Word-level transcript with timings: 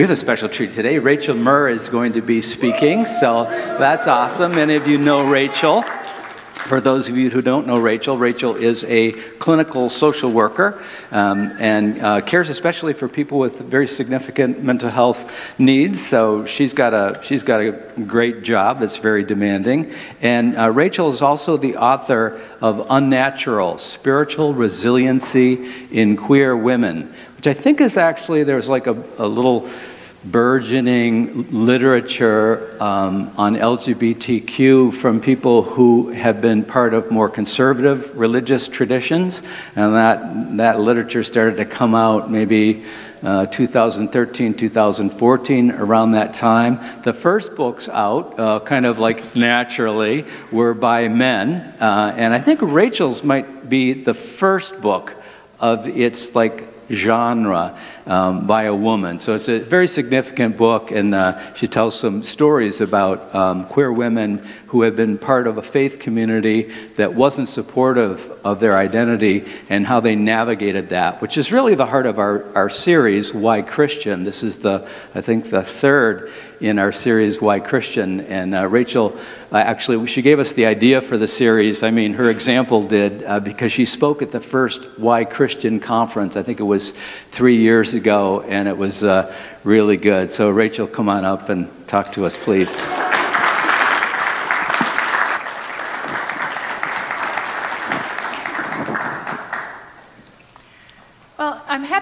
We 0.00 0.04
have 0.04 0.10
a 0.12 0.16
special 0.16 0.48
treat 0.48 0.72
today. 0.72 0.98
Rachel 0.98 1.36
Murr 1.36 1.68
is 1.68 1.86
going 1.88 2.14
to 2.14 2.22
be 2.22 2.40
speaking, 2.40 3.04
so 3.04 3.44
that's 3.44 4.06
awesome. 4.06 4.52
Many 4.52 4.76
of 4.76 4.88
you 4.88 4.96
know 4.96 5.28
Rachel. 5.28 5.82
For 5.82 6.80
those 6.80 7.10
of 7.10 7.18
you 7.18 7.28
who 7.28 7.42
don't 7.42 7.66
know 7.66 7.78
Rachel, 7.78 8.16
Rachel 8.16 8.56
is 8.56 8.82
a 8.84 9.12
clinical 9.38 9.90
social 9.90 10.32
worker 10.32 10.82
um, 11.10 11.54
and 11.58 12.00
uh, 12.00 12.20
cares 12.22 12.48
especially 12.48 12.94
for 12.94 13.08
people 13.08 13.38
with 13.38 13.58
very 13.58 13.86
significant 13.86 14.62
mental 14.62 14.88
health 14.88 15.30
needs. 15.58 16.06
So 16.06 16.46
she's 16.46 16.72
got 16.72 16.94
a 16.94 17.20
she's 17.22 17.42
got 17.42 17.60
a 17.60 17.72
great 18.06 18.42
job 18.42 18.80
that's 18.80 18.96
very 18.96 19.22
demanding. 19.22 19.92
And 20.22 20.56
uh, 20.56 20.70
Rachel 20.70 21.12
is 21.12 21.20
also 21.20 21.58
the 21.58 21.76
author 21.76 22.40
of 22.62 22.86
Unnatural: 22.88 23.76
Spiritual 23.76 24.54
Resiliency 24.54 25.70
in 25.90 26.16
Queer 26.16 26.56
Women, 26.56 27.12
which 27.36 27.46
I 27.46 27.52
think 27.52 27.82
is 27.82 27.98
actually 27.98 28.44
there's 28.44 28.68
like 28.68 28.86
a, 28.86 28.96
a 29.18 29.26
little 29.26 29.68
burgeoning 30.24 31.50
literature 31.50 32.76
um, 32.82 33.32
on 33.38 33.56
LGBTQ 33.56 34.94
from 34.94 35.20
people 35.20 35.62
who 35.62 36.10
have 36.10 36.42
been 36.42 36.62
part 36.62 36.92
of 36.92 37.10
more 37.10 37.28
conservative 37.28 38.16
religious 38.16 38.68
traditions, 38.68 39.40
and 39.76 39.94
that, 39.94 40.56
that 40.58 40.80
literature 40.80 41.24
started 41.24 41.56
to 41.56 41.64
come 41.64 41.94
out 41.94 42.30
maybe 42.30 42.84
uh, 43.22 43.46
2013, 43.46 44.54
2014, 44.54 45.70
around 45.72 46.12
that 46.12 46.34
time. 46.34 46.78
The 47.02 47.12
first 47.12 47.54
books 47.54 47.88
out, 47.88 48.38
uh, 48.38 48.60
kind 48.60 48.86
of 48.86 48.98
like 48.98 49.36
naturally, 49.36 50.26
were 50.52 50.74
by 50.74 51.08
men, 51.08 51.74
uh, 51.80 52.14
and 52.16 52.34
I 52.34 52.40
think 52.40 52.60
Rachel's 52.62 53.22
might 53.22 53.68
be 53.68 53.92
the 53.94 54.14
first 54.14 54.80
book 54.80 55.14
of 55.58 55.86
its 55.86 56.34
like 56.34 56.64
genre 56.90 57.78
um, 58.06 58.46
by 58.46 58.64
a 58.64 58.74
woman. 58.74 59.18
So 59.18 59.34
it's 59.34 59.48
a 59.48 59.60
very 59.60 59.86
significant 59.88 60.56
book, 60.56 60.90
and 60.90 61.14
uh, 61.14 61.54
she 61.54 61.68
tells 61.68 61.98
some 61.98 62.22
stories 62.22 62.80
about 62.80 63.34
um, 63.34 63.64
queer 63.66 63.92
women 63.92 64.38
who 64.66 64.82
have 64.82 64.96
been 64.96 65.18
part 65.18 65.46
of 65.46 65.58
a 65.58 65.62
faith 65.62 65.98
community 65.98 66.72
that 66.96 67.14
wasn't 67.14 67.48
supportive 67.48 68.30
of 68.44 68.60
their 68.60 68.76
identity 68.76 69.44
and 69.68 69.86
how 69.86 70.00
they 70.00 70.16
navigated 70.16 70.88
that, 70.90 71.20
which 71.20 71.36
is 71.36 71.52
really 71.52 71.74
the 71.74 71.86
heart 71.86 72.06
of 72.06 72.18
our, 72.18 72.44
our 72.54 72.70
series, 72.70 73.32
Why 73.32 73.62
Christian. 73.62 74.24
This 74.24 74.42
is 74.42 74.58
the, 74.58 74.88
I 75.14 75.20
think, 75.20 75.50
the 75.50 75.62
third 75.62 76.32
in 76.60 76.78
our 76.78 76.92
series, 76.92 77.40
Why 77.40 77.58
Christian. 77.60 78.20
And 78.22 78.54
uh, 78.54 78.66
Rachel, 78.66 79.18
uh, 79.50 79.56
actually, 79.56 80.06
she 80.06 80.22
gave 80.22 80.38
us 80.38 80.52
the 80.52 80.66
idea 80.66 81.00
for 81.00 81.16
the 81.16 81.26
series. 81.26 81.82
I 81.82 81.90
mean, 81.90 82.14
her 82.14 82.30
example 82.30 82.82
did, 82.82 83.24
uh, 83.24 83.40
because 83.40 83.72
she 83.72 83.86
spoke 83.86 84.22
at 84.22 84.30
the 84.30 84.40
first 84.40 84.84
Why 84.98 85.24
Christian 85.24 85.80
conference. 85.80 86.36
I 86.36 86.42
think 86.42 86.60
it 86.60 86.64
was 86.64 86.92
three 87.30 87.56
years 87.56 87.94
ago, 87.94 88.42
and 88.42 88.68
it 88.68 88.76
was 88.76 89.02
uh, 89.02 89.34
really 89.64 89.96
good. 89.96 90.30
So, 90.30 90.50
Rachel, 90.50 90.86
come 90.86 91.08
on 91.08 91.24
up 91.24 91.48
and 91.48 91.70
talk 91.88 92.12
to 92.12 92.26
us, 92.26 92.36
please. 92.36 92.78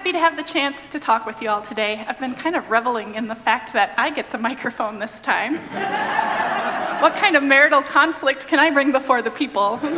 happy 0.09 0.13
to 0.13 0.19
have 0.19 0.37
the 0.37 0.38
chance 0.51 0.89
to 0.89 0.99
talk 0.99 1.27
with 1.27 1.43
you 1.43 1.49
all 1.49 1.61
today. 1.61 2.03
I've 2.07 2.19
been 2.19 2.33
kind 2.33 2.55
of 2.55 2.71
reveling 2.71 3.13
in 3.13 3.27
the 3.27 3.35
fact 3.35 3.71
that 3.73 3.93
I 3.97 4.09
get 4.09 4.31
the 4.31 4.39
microphone 4.39 4.97
this 4.97 5.21
time. 5.21 5.57
what 7.01 7.15
kind 7.17 7.35
of 7.35 7.43
marital 7.43 7.83
conflict 7.83 8.47
can 8.47 8.57
I 8.57 8.71
bring 8.71 8.91
before 8.91 9.21
the 9.21 9.29
people? 9.29 9.77
but 9.81 9.91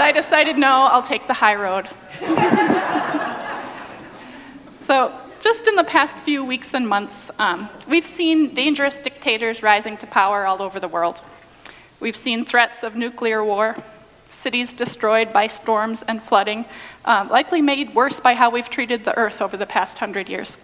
I 0.00 0.12
decided 0.14 0.56
no, 0.56 0.88
I'll 0.90 1.02
take 1.02 1.26
the 1.26 1.34
high 1.34 1.56
road. 1.56 1.86
so, 4.86 5.12
just 5.42 5.68
in 5.68 5.74
the 5.74 5.84
past 5.84 6.16
few 6.18 6.46
weeks 6.46 6.72
and 6.72 6.88
months, 6.88 7.30
um, 7.38 7.68
we've 7.86 8.06
seen 8.06 8.54
dangerous 8.54 8.98
dictators 8.98 9.62
rising 9.62 9.98
to 9.98 10.06
power 10.06 10.46
all 10.46 10.62
over 10.62 10.80
the 10.80 10.88
world. 10.88 11.20
We've 12.00 12.16
seen 12.16 12.46
threats 12.46 12.82
of 12.82 12.96
nuclear 12.96 13.44
war, 13.44 13.76
cities 14.30 14.72
destroyed 14.72 15.32
by 15.32 15.48
storms 15.48 16.02
and 16.02 16.22
flooding, 16.22 16.64
um, 17.08 17.30
likely 17.30 17.62
made 17.62 17.94
worse 17.94 18.20
by 18.20 18.34
how 18.34 18.50
we've 18.50 18.68
treated 18.68 19.04
the 19.04 19.16
earth 19.16 19.40
over 19.40 19.56
the 19.56 19.66
past 19.66 19.96
hundred 19.96 20.28
years. 20.28 20.58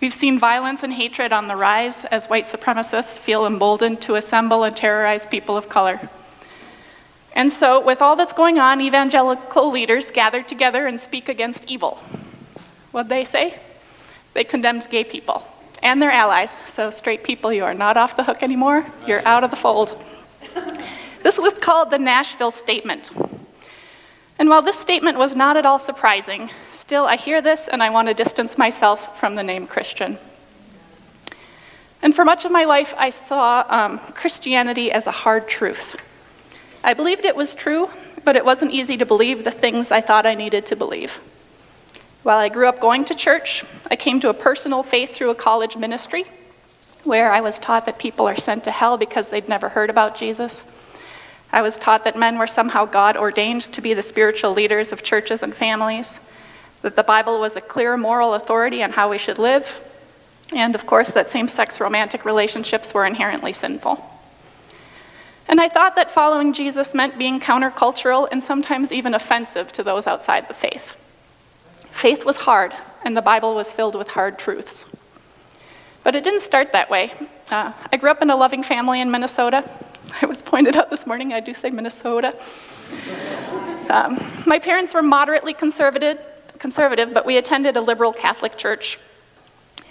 We've 0.00 0.14
seen 0.14 0.38
violence 0.38 0.82
and 0.82 0.92
hatred 0.92 1.30
on 1.30 1.46
the 1.46 1.56
rise 1.56 2.06
as 2.06 2.26
white 2.28 2.46
supremacists 2.46 3.18
feel 3.18 3.46
emboldened 3.46 4.00
to 4.02 4.14
assemble 4.14 4.64
and 4.64 4.74
terrorize 4.74 5.26
people 5.26 5.58
of 5.58 5.68
color. 5.68 6.00
And 7.34 7.52
so, 7.52 7.84
with 7.84 8.00
all 8.00 8.16
that's 8.16 8.32
going 8.32 8.58
on, 8.58 8.80
evangelical 8.80 9.70
leaders 9.70 10.10
gather 10.10 10.42
together 10.42 10.86
and 10.86 10.98
speak 10.98 11.28
against 11.28 11.66
evil. 11.66 11.98
What'd 12.90 13.10
they 13.10 13.26
say? 13.26 13.58
They 14.32 14.44
condemned 14.44 14.88
gay 14.90 15.04
people 15.04 15.46
and 15.82 16.00
their 16.00 16.10
allies. 16.10 16.56
So, 16.66 16.90
straight 16.90 17.22
people, 17.22 17.52
you 17.52 17.64
are 17.64 17.74
not 17.74 17.98
off 17.98 18.16
the 18.16 18.24
hook 18.24 18.42
anymore. 18.42 18.86
You're 19.06 19.26
out 19.26 19.44
of 19.44 19.50
the 19.50 19.56
fold. 19.56 20.02
This 21.22 21.36
was 21.36 21.52
called 21.58 21.90
the 21.90 21.98
Nashville 21.98 22.52
Statement. 22.52 23.10
And 24.38 24.48
while 24.48 24.62
this 24.62 24.78
statement 24.78 25.18
was 25.18 25.34
not 25.34 25.56
at 25.56 25.66
all 25.66 25.78
surprising, 25.78 26.50
still 26.70 27.06
I 27.06 27.16
hear 27.16 27.42
this 27.42 27.66
and 27.66 27.82
I 27.82 27.90
want 27.90 28.08
to 28.08 28.14
distance 28.14 28.56
myself 28.56 29.18
from 29.18 29.34
the 29.34 29.42
name 29.42 29.66
Christian. 29.66 30.16
And 32.02 32.14
for 32.14 32.24
much 32.24 32.44
of 32.44 32.52
my 32.52 32.64
life, 32.64 32.94
I 32.96 33.10
saw 33.10 33.64
um, 33.68 33.98
Christianity 34.14 34.92
as 34.92 35.08
a 35.08 35.10
hard 35.10 35.48
truth. 35.48 35.96
I 36.84 36.94
believed 36.94 37.24
it 37.24 37.34
was 37.34 37.54
true, 37.54 37.90
but 38.24 38.36
it 38.36 38.44
wasn't 38.44 38.72
easy 38.72 38.96
to 38.98 39.06
believe 39.06 39.42
the 39.42 39.50
things 39.50 39.90
I 39.90 40.00
thought 40.00 40.24
I 40.24 40.34
needed 40.34 40.66
to 40.66 40.76
believe. 40.76 41.12
While 42.22 42.38
I 42.38 42.48
grew 42.48 42.68
up 42.68 42.80
going 42.80 43.04
to 43.06 43.14
church, 43.14 43.64
I 43.90 43.96
came 43.96 44.20
to 44.20 44.28
a 44.28 44.34
personal 44.34 44.84
faith 44.84 45.14
through 45.14 45.30
a 45.30 45.34
college 45.34 45.76
ministry 45.76 46.24
where 47.02 47.32
I 47.32 47.40
was 47.40 47.58
taught 47.58 47.86
that 47.86 47.98
people 47.98 48.28
are 48.28 48.36
sent 48.36 48.64
to 48.64 48.70
hell 48.70 48.96
because 48.96 49.28
they'd 49.28 49.48
never 49.48 49.68
heard 49.68 49.90
about 49.90 50.16
Jesus. 50.16 50.62
I 51.52 51.62
was 51.62 51.78
taught 51.78 52.04
that 52.04 52.18
men 52.18 52.38
were 52.38 52.46
somehow 52.46 52.84
God 52.84 53.16
ordained 53.16 53.62
to 53.72 53.80
be 53.80 53.94
the 53.94 54.02
spiritual 54.02 54.52
leaders 54.52 54.92
of 54.92 55.02
churches 55.02 55.42
and 55.42 55.54
families, 55.54 56.18
that 56.82 56.96
the 56.96 57.02
Bible 57.02 57.40
was 57.40 57.56
a 57.56 57.60
clear 57.60 57.96
moral 57.96 58.34
authority 58.34 58.82
on 58.82 58.92
how 58.92 59.10
we 59.10 59.18
should 59.18 59.38
live, 59.38 59.66
and 60.52 60.74
of 60.74 60.86
course, 60.86 61.10
that 61.10 61.30
same 61.30 61.48
sex 61.48 61.80
romantic 61.80 62.24
relationships 62.24 62.94
were 62.94 63.04
inherently 63.04 63.52
sinful. 63.52 64.02
And 65.48 65.60
I 65.60 65.68
thought 65.68 65.96
that 65.96 66.10
following 66.10 66.52
Jesus 66.52 66.94
meant 66.94 67.18
being 67.18 67.40
countercultural 67.40 68.28
and 68.30 68.44
sometimes 68.44 68.92
even 68.92 69.14
offensive 69.14 69.72
to 69.72 69.82
those 69.82 70.06
outside 70.06 70.46
the 70.46 70.54
faith. 70.54 70.94
Faith 71.90 72.24
was 72.24 72.36
hard, 72.36 72.74
and 73.02 73.16
the 73.16 73.22
Bible 73.22 73.54
was 73.54 73.72
filled 73.72 73.94
with 73.94 74.08
hard 74.08 74.38
truths. 74.38 74.84
But 76.04 76.14
it 76.14 76.24
didn't 76.24 76.40
start 76.40 76.72
that 76.72 76.90
way. 76.90 77.12
Uh, 77.50 77.72
I 77.92 77.96
grew 77.96 78.10
up 78.10 78.22
in 78.22 78.30
a 78.30 78.36
loving 78.36 78.62
family 78.62 79.00
in 79.00 79.10
Minnesota. 79.10 79.68
I 80.22 80.26
was 80.26 80.42
pointed 80.42 80.76
out 80.76 80.90
this 80.90 81.06
morning, 81.06 81.32
I 81.32 81.40
do 81.40 81.54
say 81.54 81.70
Minnesota. 81.70 82.34
Um, 83.88 84.22
my 84.46 84.58
parents 84.58 84.94
were 84.94 85.02
moderately 85.02 85.54
conservative, 85.54 86.18
conservative, 86.58 87.14
but 87.14 87.24
we 87.24 87.36
attended 87.36 87.76
a 87.76 87.80
liberal 87.80 88.12
Catholic 88.12 88.56
church. 88.56 88.98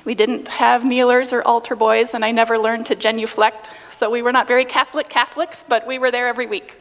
We 0.05 0.15
didn't 0.15 0.47
have 0.47 0.83
kneelers 0.83 1.33
or 1.33 1.41
altar 1.43 1.75
boys, 1.75 2.13
and 2.13 2.23
I 2.23 2.31
never 2.31 2.57
learned 2.57 2.85
to 2.87 2.95
genuflect, 2.95 3.71
so 3.91 4.09
we 4.09 4.21
were 4.21 4.31
not 4.31 4.47
very 4.47 4.65
Catholic 4.65 5.09
Catholics, 5.09 5.65
but 5.67 5.85
we 5.85 5.99
were 5.99 6.11
there 6.11 6.27
every 6.27 6.47
week. 6.47 6.75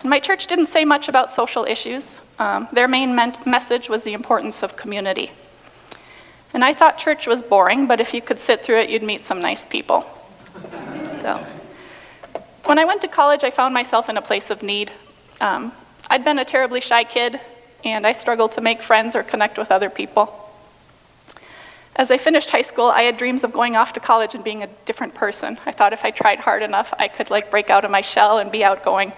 And 0.00 0.10
my 0.10 0.20
church 0.20 0.46
didn't 0.46 0.66
say 0.66 0.84
much 0.84 1.08
about 1.08 1.30
social 1.30 1.64
issues. 1.64 2.20
Um, 2.38 2.68
their 2.72 2.86
main 2.86 3.14
message 3.14 3.88
was 3.88 4.02
the 4.02 4.12
importance 4.12 4.62
of 4.62 4.76
community. 4.76 5.30
And 6.52 6.64
I 6.64 6.74
thought 6.74 6.98
church 6.98 7.26
was 7.26 7.42
boring, 7.42 7.86
but 7.86 8.00
if 8.00 8.12
you 8.12 8.20
could 8.20 8.40
sit 8.40 8.62
through 8.62 8.78
it, 8.78 8.90
you'd 8.90 9.02
meet 9.02 9.24
some 9.24 9.40
nice 9.40 9.64
people. 9.64 10.04
So. 11.22 11.44
When 12.66 12.80
I 12.80 12.84
went 12.84 13.00
to 13.02 13.08
college, 13.08 13.44
I 13.44 13.50
found 13.50 13.72
myself 13.74 14.08
in 14.08 14.16
a 14.16 14.22
place 14.22 14.50
of 14.50 14.60
need. 14.60 14.90
Um, 15.40 15.70
I'd 16.10 16.24
been 16.24 16.40
a 16.40 16.44
terribly 16.44 16.80
shy 16.80 17.04
kid, 17.04 17.40
and 17.84 18.04
I 18.04 18.10
struggled 18.10 18.50
to 18.52 18.60
make 18.60 18.82
friends 18.82 19.14
or 19.14 19.22
connect 19.22 19.56
with 19.56 19.70
other 19.70 19.88
people. 19.88 20.34
As 21.94 22.10
I 22.10 22.18
finished 22.18 22.50
high 22.50 22.62
school, 22.62 22.86
I 22.86 23.02
had 23.02 23.18
dreams 23.18 23.44
of 23.44 23.52
going 23.52 23.76
off 23.76 23.92
to 23.92 24.00
college 24.00 24.34
and 24.34 24.42
being 24.42 24.64
a 24.64 24.66
different 24.84 25.14
person. 25.14 25.58
I 25.64 25.70
thought 25.70 25.92
if 25.92 26.04
I 26.04 26.10
tried 26.10 26.40
hard 26.40 26.64
enough, 26.64 26.92
I 26.98 27.06
could 27.06 27.30
like 27.30 27.52
break 27.52 27.70
out 27.70 27.84
of 27.84 27.92
my 27.92 28.00
shell 28.00 28.38
and 28.38 28.50
be 28.50 28.64
outgoing. 28.64 29.12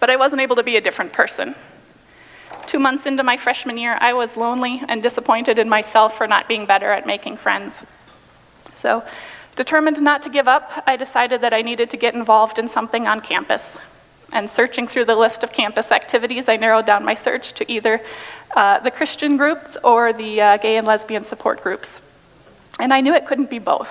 But 0.00 0.10
I 0.10 0.16
wasn't 0.16 0.42
able 0.42 0.56
to 0.56 0.64
be 0.64 0.76
a 0.76 0.80
different 0.80 1.12
person. 1.12 1.54
Two 2.66 2.80
months 2.80 3.06
into 3.06 3.22
my 3.22 3.36
freshman 3.36 3.76
year, 3.76 3.96
I 4.00 4.12
was 4.12 4.36
lonely 4.36 4.82
and 4.88 5.04
disappointed 5.04 5.56
in 5.56 5.68
myself 5.68 6.16
for 6.16 6.26
not 6.26 6.48
being 6.48 6.66
better 6.66 6.90
at 6.90 7.06
making 7.06 7.36
friends. 7.36 7.80
So 8.74 9.04
Determined 9.58 10.00
not 10.00 10.22
to 10.22 10.30
give 10.30 10.46
up, 10.46 10.84
I 10.86 10.94
decided 10.94 11.40
that 11.40 11.52
I 11.52 11.62
needed 11.62 11.90
to 11.90 11.96
get 11.96 12.14
involved 12.14 12.60
in 12.60 12.68
something 12.68 13.08
on 13.08 13.20
campus. 13.20 13.76
And 14.32 14.48
searching 14.48 14.86
through 14.86 15.06
the 15.06 15.16
list 15.16 15.42
of 15.42 15.50
campus 15.50 15.90
activities, 15.90 16.48
I 16.48 16.54
narrowed 16.54 16.86
down 16.86 17.04
my 17.04 17.14
search 17.14 17.54
to 17.54 17.68
either 17.68 18.00
uh, 18.54 18.78
the 18.78 18.92
Christian 18.92 19.36
groups 19.36 19.76
or 19.82 20.12
the 20.12 20.40
uh, 20.40 20.56
gay 20.58 20.76
and 20.76 20.86
lesbian 20.86 21.24
support 21.24 21.60
groups. 21.60 22.00
And 22.78 22.94
I 22.94 23.00
knew 23.00 23.12
it 23.14 23.26
couldn't 23.26 23.50
be 23.50 23.58
both. 23.58 23.90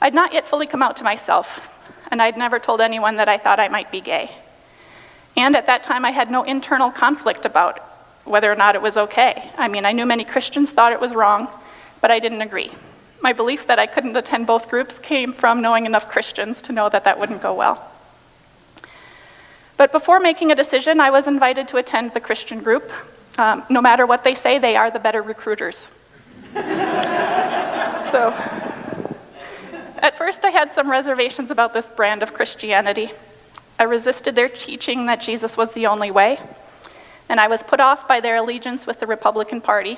I'd 0.00 0.14
not 0.14 0.32
yet 0.32 0.48
fully 0.48 0.66
come 0.66 0.82
out 0.82 0.96
to 0.96 1.04
myself, 1.04 1.60
and 2.10 2.20
I'd 2.20 2.36
never 2.36 2.58
told 2.58 2.80
anyone 2.80 3.14
that 3.18 3.28
I 3.28 3.38
thought 3.38 3.60
I 3.60 3.68
might 3.68 3.92
be 3.92 4.00
gay. 4.00 4.32
And 5.36 5.54
at 5.54 5.66
that 5.66 5.84
time, 5.84 6.04
I 6.04 6.10
had 6.10 6.28
no 6.28 6.42
internal 6.42 6.90
conflict 6.90 7.44
about 7.44 7.78
whether 8.24 8.50
or 8.50 8.56
not 8.56 8.74
it 8.74 8.82
was 8.82 8.96
okay. 8.96 9.48
I 9.56 9.68
mean, 9.68 9.84
I 9.84 9.92
knew 9.92 10.06
many 10.06 10.24
Christians 10.24 10.72
thought 10.72 10.92
it 10.92 11.00
was 11.00 11.14
wrong, 11.14 11.46
but 12.00 12.10
I 12.10 12.18
didn't 12.18 12.42
agree. 12.42 12.72
My 13.24 13.32
belief 13.32 13.66
that 13.68 13.78
I 13.78 13.86
couldn't 13.86 14.18
attend 14.18 14.46
both 14.46 14.68
groups 14.68 14.98
came 14.98 15.32
from 15.32 15.62
knowing 15.62 15.86
enough 15.86 16.10
Christians 16.10 16.60
to 16.60 16.72
know 16.72 16.90
that 16.90 17.04
that 17.04 17.18
wouldn't 17.18 17.40
go 17.40 17.54
well. 17.54 17.90
But 19.78 19.92
before 19.92 20.20
making 20.20 20.52
a 20.52 20.54
decision, 20.54 21.00
I 21.00 21.08
was 21.08 21.26
invited 21.26 21.66
to 21.68 21.78
attend 21.78 22.12
the 22.12 22.20
Christian 22.20 22.62
group. 22.62 22.92
Um, 23.38 23.64
no 23.70 23.80
matter 23.80 24.04
what 24.04 24.24
they 24.24 24.34
say, 24.34 24.58
they 24.58 24.76
are 24.76 24.90
the 24.90 24.98
better 24.98 25.22
recruiters. 25.22 25.86
so, 26.52 28.34
at 30.02 30.18
first, 30.18 30.44
I 30.44 30.50
had 30.50 30.74
some 30.74 30.90
reservations 30.90 31.50
about 31.50 31.72
this 31.72 31.88
brand 31.88 32.22
of 32.22 32.34
Christianity. 32.34 33.10
I 33.78 33.84
resisted 33.84 34.34
their 34.34 34.50
teaching 34.50 35.06
that 35.06 35.22
Jesus 35.22 35.56
was 35.56 35.72
the 35.72 35.86
only 35.86 36.10
way, 36.10 36.38
and 37.30 37.40
I 37.40 37.48
was 37.48 37.62
put 37.62 37.80
off 37.80 38.06
by 38.06 38.20
their 38.20 38.36
allegiance 38.36 38.86
with 38.86 39.00
the 39.00 39.06
Republican 39.06 39.62
Party. 39.62 39.96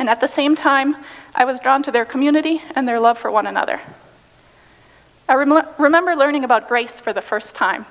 And 0.00 0.08
at 0.08 0.20
the 0.20 0.26
same 0.26 0.56
time, 0.56 0.96
I 1.34 1.44
was 1.44 1.60
drawn 1.60 1.82
to 1.82 1.92
their 1.92 2.06
community 2.06 2.62
and 2.74 2.88
their 2.88 2.98
love 2.98 3.18
for 3.18 3.30
one 3.30 3.46
another. 3.46 3.80
I 5.28 5.34
rem- 5.34 5.68
remember 5.78 6.16
learning 6.16 6.42
about 6.42 6.68
grace 6.68 6.98
for 6.98 7.12
the 7.12 7.20
first 7.20 7.54
time 7.54 7.84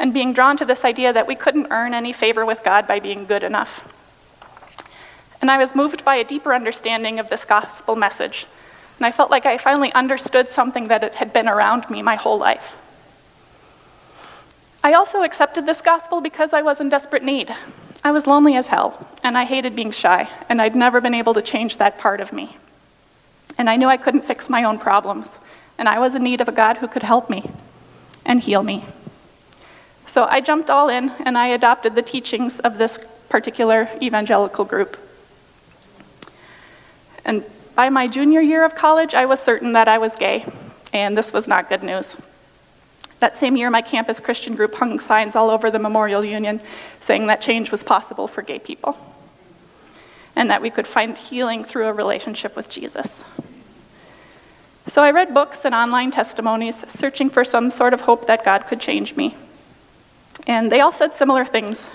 and 0.00 0.12
being 0.12 0.32
drawn 0.32 0.56
to 0.56 0.64
this 0.64 0.84
idea 0.84 1.12
that 1.12 1.28
we 1.28 1.36
couldn't 1.36 1.68
earn 1.70 1.94
any 1.94 2.12
favor 2.12 2.44
with 2.44 2.64
God 2.64 2.88
by 2.88 2.98
being 2.98 3.24
good 3.24 3.44
enough. 3.44 3.88
And 5.40 5.48
I 5.48 5.56
was 5.56 5.76
moved 5.76 6.04
by 6.04 6.16
a 6.16 6.24
deeper 6.24 6.52
understanding 6.52 7.20
of 7.20 7.30
this 7.30 7.44
gospel 7.44 7.94
message, 7.94 8.46
and 8.98 9.06
I 9.06 9.12
felt 9.12 9.30
like 9.30 9.46
I 9.46 9.56
finally 9.56 9.92
understood 9.92 10.48
something 10.48 10.88
that 10.88 11.14
had 11.14 11.32
been 11.32 11.48
around 11.48 11.88
me 11.88 12.02
my 12.02 12.16
whole 12.16 12.38
life. 12.38 12.74
I 14.82 14.94
also 14.94 15.22
accepted 15.22 15.66
this 15.66 15.80
gospel 15.80 16.20
because 16.20 16.52
I 16.52 16.62
was 16.62 16.80
in 16.80 16.88
desperate 16.88 17.22
need. 17.22 17.54
I 18.04 18.10
was 18.10 18.26
lonely 18.26 18.54
as 18.54 18.66
hell, 18.66 19.08
and 19.22 19.36
I 19.36 19.46
hated 19.46 19.74
being 19.74 19.90
shy, 19.90 20.28
and 20.50 20.60
I'd 20.60 20.76
never 20.76 21.00
been 21.00 21.14
able 21.14 21.32
to 21.34 21.42
change 21.42 21.78
that 21.78 21.98
part 21.98 22.20
of 22.20 22.34
me. 22.34 22.58
And 23.56 23.70
I 23.70 23.76
knew 23.76 23.88
I 23.88 23.96
couldn't 23.96 24.26
fix 24.26 24.50
my 24.50 24.64
own 24.64 24.78
problems, 24.78 25.38
and 25.78 25.88
I 25.88 25.98
was 25.98 26.14
in 26.14 26.22
need 26.22 26.42
of 26.42 26.48
a 26.48 26.52
God 26.52 26.76
who 26.76 26.86
could 26.86 27.02
help 27.02 27.30
me 27.30 27.50
and 28.26 28.40
heal 28.40 28.62
me. 28.62 28.84
So 30.06 30.24
I 30.24 30.42
jumped 30.42 30.68
all 30.68 30.90
in, 30.90 31.10
and 31.24 31.38
I 31.38 31.48
adopted 31.48 31.94
the 31.94 32.02
teachings 32.02 32.60
of 32.60 32.76
this 32.76 32.98
particular 33.30 33.88
evangelical 34.02 34.66
group. 34.66 34.98
And 37.24 37.42
by 37.74 37.88
my 37.88 38.06
junior 38.06 38.42
year 38.42 38.66
of 38.66 38.74
college, 38.74 39.14
I 39.14 39.24
was 39.24 39.40
certain 39.40 39.72
that 39.72 39.88
I 39.88 39.96
was 39.96 40.14
gay, 40.14 40.44
and 40.92 41.16
this 41.16 41.32
was 41.32 41.48
not 41.48 41.70
good 41.70 41.82
news. 41.82 42.14
That 43.20 43.38
same 43.38 43.56
year, 43.56 43.70
my 43.70 43.82
campus 43.82 44.20
Christian 44.20 44.54
group 44.54 44.74
hung 44.74 44.98
signs 44.98 45.36
all 45.36 45.50
over 45.50 45.70
the 45.70 45.78
Memorial 45.78 46.24
Union 46.24 46.60
saying 47.00 47.26
that 47.28 47.40
change 47.40 47.70
was 47.70 47.82
possible 47.82 48.28
for 48.28 48.42
gay 48.42 48.58
people 48.58 48.96
and 50.36 50.50
that 50.50 50.62
we 50.62 50.70
could 50.70 50.86
find 50.86 51.16
healing 51.16 51.64
through 51.64 51.86
a 51.86 51.92
relationship 51.92 52.56
with 52.56 52.68
Jesus. 52.68 53.24
So 54.86 55.02
I 55.02 55.12
read 55.12 55.32
books 55.32 55.64
and 55.64 55.74
online 55.74 56.10
testimonies, 56.10 56.84
searching 56.88 57.30
for 57.30 57.44
some 57.44 57.70
sort 57.70 57.94
of 57.94 58.02
hope 58.02 58.26
that 58.26 58.44
God 58.44 58.66
could 58.66 58.80
change 58.80 59.16
me. 59.16 59.34
And 60.46 60.70
they 60.70 60.80
all 60.80 60.92
said 60.92 61.14
similar 61.14 61.44
things. 61.44 61.88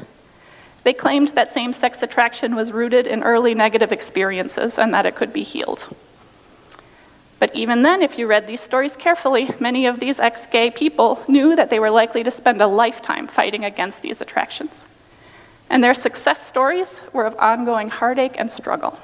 They 0.83 0.93
claimed 0.93 1.29
that 1.29 1.53
same 1.53 1.73
sex 1.73 2.01
attraction 2.01 2.55
was 2.55 2.71
rooted 2.71 3.05
in 3.05 3.21
early 3.21 3.53
negative 3.53 3.91
experiences 3.91 4.79
and 4.79 4.93
that 4.93 5.05
it 5.05 5.15
could 5.15 5.33
be 5.33 5.43
healed. 5.43 5.87
But 7.39 7.55
even 7.55 7.81
then, 7.83 8.01
if 8.01 8.17
you 8.17 8.27
read 8.27 8.47
these 8.47 8.59
stories 8.59 8.97
carefully, 8.97 9.49
many 9.59 9.85
of 9.85 9.99
these 9.99 10.19
ex 10.19 10.45
gay 10.47 10.69
people 10.69 11.23
knew 11.27 11.55
that 11.55 11.69
they 11.69 11.79
were 11.79 11.89
likely 11.89 12.23
to 12.23 12.31
spend 12.31 12.61
a 12.61 12.67
lifetime 12.67 13.27
fighting 13.27 13.63
against 13.63 14.01
these 14.01 14.19
attractions. 14.19 14.85
And 15.69 15.83
their 15.83 15.93
success 15.93 16.45
stories 16.45 16.99
were 17.13 17.25
of 17.25 17.37
ongoing 17.37 17.89
heartache 17.89 18.35
and 18.37 18.51
struggle. 18.51 18.99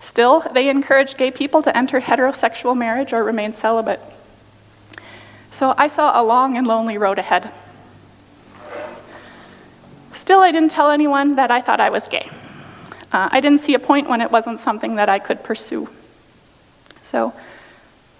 Still, 0.00 0.44
they 0.52 0.68
encouraged 0.68 1.16
gay 1.16 1.30
people 1.30 1.62
to 1.62 1.76
enter 1.76 2.00
heterosexual 2.00 2.76
marriage 2.76 3.12
or 3.12 3.24
remain 3.24 3.54
celibate. 3.54 4.00
So 5.50 5.74
I 5.78 5.88
saw 5.88 6.20
a 6.20 6.22
long 6.22 6.58
and 6.58 6.66
lonely 6.66 6.98
road 6.98 7.18
ahead. 7.18 7.50
Still, 10.12 10.40
I 10.40 10.52
didn't 10.52 10.70
tell 10.70 10.90
anyone 10.90 11.36
that 11.36 11.50
I 11.50 11.62
thought 11.62 11.80
I 11.80 11.88
was 11.88 12.08
gay. 12.08 12.28
Uh, 13.12 13.28
I 13.32 13.40
didn't 13.40 13.62
see 13.62 13.74
a 13.74 13.78
point 13.78 14.08
when 14.08 14.20
it 14.20 14.30
wasn't 14.30 14.58
something 14.58 14.96
that 14.96 15.08
I 15.08 15.18
could 15.18 15.42
pursue. 15.42 15.88
So, 17.10 17.32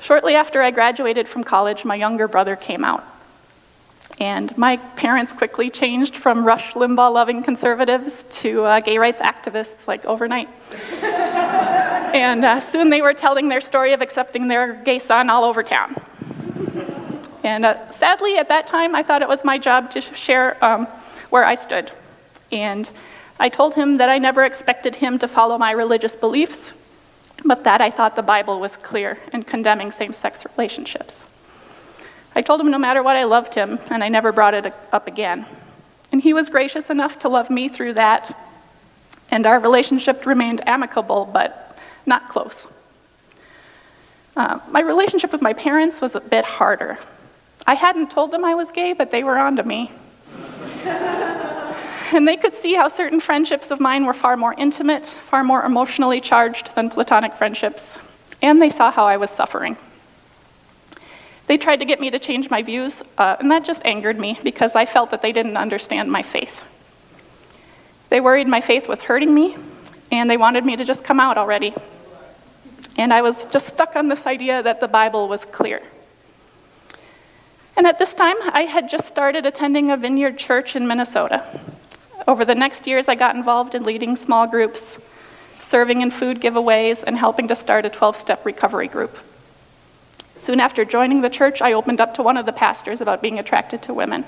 shortly 0.01 0.37
after 0.37 0.63
I 0.63 0.71
graduated 0.71 1.29
from 1.29 1.43
college, 1.43 1.85
my 1.85 1.97
younger 1.97 2.29
brother 2.29 2.55
came 2.55 2.85
out. 2.85 3.05
And 4.21 4.57
my 4.57 4.77
parents 4.95 5.33
quickly 5.33 5.71
changed 5.71 6.17
from 6.17 6.45
Rush 6.45 6.73
Limbaugh 6.75 7.13
loving 7.13 7.43
conservatives 7.43 8.25
to 8.43 8.65
uh, 8.65 8.81
gay 8.81 8.99
rights 8.99 9.21
activists 9.21 9.89
like 9.89 10.05
overnight. 10.05 10.49
and 11.03 12.45
uh, 12.45 12.61
soon 12.61 12.89
they 12.89 13.03
were 13.03 13.13
telling 13.13 13.49
their 13.49 13.61
story 13.61 13.93
of 13.93 14.01
accepting 14.01 14.47
their 14.47 14.75
gay 14.75 15.01
son 15.01 15.31
all 15.31 15.45
over 15.45 15.65
town. 15.65 15.97
And 17.43 17.67
uh, 17.67 17.91
sadly, 17.91 18.39
at 18.39 18.49
that 18.49 18.69
time, 18.69 18.95
I 18.95 19.03
thought 19.03 19.21
it 19.21 19.29
was 19.29 19.45
my 19.45 19.59
job 19.59 19.91
to 19.93 20.01
share 20.01 20.65
um, 20.65 20.87
where 21.31 21.45
I 21.45 21.57
stood. 21.57 21.91
And 22.53 22.89
I 23.41 23.49
told 23.49 23.75
him 23.75 23.97
that 23.99 24.09
I 24.09 24.19
never 24.19 24.45
expected 24.45 24.95
him 24.95 25.19
to 25.19 25.29
follow 25.29 25.59
my 25.59 25.73
religious 25.73 26.15
beliefs, 26.15 26.73
but 27.45 27.65
that 27.65 27.81
I 27.81 27.91
thought 27.91 28.17
the 28.17 28.23
Bible 28.23 28.61
was 28.61 28.77
clear 28.77 29.19
in 29.33 29.43
condemning 29.43 29.91
same 29.91 30.13
sex 30.13 30.45
relationships. 30.57 31.27
I 32.35 32.43
told 32.43 32.61
him 32.61 32.71
no 32.71 32.79
matter 32.79 33.03
what, 33.03 33.17
I 33.17 33.25
loved 33.25 33.55
him, 33.55 33.79
and 33.91 34.05
I 34.05 34.09
never 34.09 34.33
brought 34.33 34.55
it 34.55 34.75
up 34.93 35.07
again. 35.07 35.47
And 36.13 36.21
he 36.21 36.35
was 36.35 36.49
gracious 36.49 36.91
enough 36.91 37.19
to 37.21 37.29
love 37.29 37.51
me 37.51 37.69
through 37.69 37.95
that, 37.95 38.37
and 39.31 39.47
our 39.47 39.59
relationship 39.59 40.27
remained 40.27 40.67
amicable, 40.69 41.29
but 41.33 41.77
not 42.05 42.29
close. 42.29 42.67
Uh, 44.37 44.61
my 44.71 44.81
relationship 44.81 45.33
with 45.33 45.41
my 45.41 45.55
parents 45.55 46.01
was 46.01 46.15
a 46.15 46.21
bit 46.21 46.45
harder. 46.45 46.99
I 47.67 47.75
hadn't 47.75 48.11
told 48.11 48.31
them 48.31 48.45
I 48.45 48.55
was 48.55 48.71
gay, 48.71 48.93
but 48.93 49.11
they 49.11 49.25
were 49.25 49.39
onto 49.39 49.63
me. 49.63 49.91
And 52.13 52.27
they 52.27 52.37
could 52.37 52.55
see 52.55 52.75
how 52.75 52.89
certain 52.89 53.21
friendships 53.21 53.71
of 53.71 53.81
mine 53.81 54.07
were 54.07 54.15
far 54.15 54.37
more 54.37 54.55
intimate, 54.55 55.07
far 55.07 55.43
more 55.45 55.63
emotionally 55.65 56.21
charged 56.21 56.75
than 56.75 56.91
platonic 56.91 57.35
friendships. 57.35 57.99
And 58.43 58.61
they 58.61 58.71
saw 58.71 58.91
how 58.91 59.07
I 59.07 59.17
was 59.17 59.31
suffering. 59.31 59.77
They 61.47 61.59
tried 61.59 61.77
to 61.77 61.85
get 61.85 62.01
me 62.01 62.11
to 62.11 62.19
change 62.19 62.51
my 62.51 62.63
views, 62.63 63.03
uh, 63.19 63.37
and 63.39 63.51
that 63.51 63.65
just 63.65 63.85
angered 63.85 64.19
me 64.19 64.39
because 64.43 64.75
I 64.75 64.85
felt 64.85 65.11
that 65.11 65.23
they 65.23 65.33
didn't 65.33 65.57
understand 65.57 66.11
my 66.11 66.23
faith. 66.23 66.63
They 68.09 68.21
worried 68.21 68.49
my 68.49 68.61
faith 68.61 68.89
was 68.89 69.03
hurting 69.03 69.33
me, 69.33 69.57
and 70.11 70.29
they 70.29 70.37
wanted 70.37 70.65
me 70.65 70.77
to 70.77 70.85
just 70.85 71.05
come 71.05 71.21
out 71.21 71.39
already. 71.39 71.75
And 72.97 73.13
I 73.13 73.23
was 73.23 73.45
just 73.47 73.69
stuck 73.69 73.95
on 73.95 74.09
this 74.09 74.27
idea 74.27 74.63
that 74.63 74.81
the 74.81 74.89
Bible 74.89 75.29
was 75.29 75.45
clear. 75.45 75.83
And 77.77 77.87
at 77.87 77.99
this 77.99 78.15
time, 78.15 78.37
I 78.41 78.63
had 78.63 78.89
just 78.89 79.07
started 79.07 79.45
attending 79.45 79.91
a 79.91 79.97
vineyard 79.97 80.39
church 80.39 80.77
in 80.77 80.87
Minnesota. 80.87 81.45
Over 82.29 82.45
the 82.45 82.55
next 82.55 82.87
years, 82.87 83.09
I 83.09 83.15
got 83.15 83.37
involved 83.37 83.75
in 83.75 83.85
leading 83.85 84.17
small 84.17 84.47
groups, 84.47 84.99
serving 85.61 86.01
in 86.01 86.11
food 86.11 86.41
giveaways, 86.41 87.05
and 87.07 87.17
helping 87.17 87.47
to 87.49 87.55
start 87.55 87.85
a 87.85 87.91
12 87.91 88.17
step 88.17 88.45
recovery 88.45 88.89
group. 88.89 89.17
Soon 90.37 90.59
after 90.59 90.85
joining 90.85 91.21
the 91.21 91.31
church, 91.31 91.63
I 91.63 91.73
opened 91.73 92.01
up 92.01 92.15
to 92.15 92.23
one 92.23 92.37
of 92.37 92.47
the 92.47 92.53
pastors 92.53 93.01
about 93.01 93.23
being 93.23 93.39
attracted 93.39 93.83
to 93.83 93.95
women. 93.95 94.25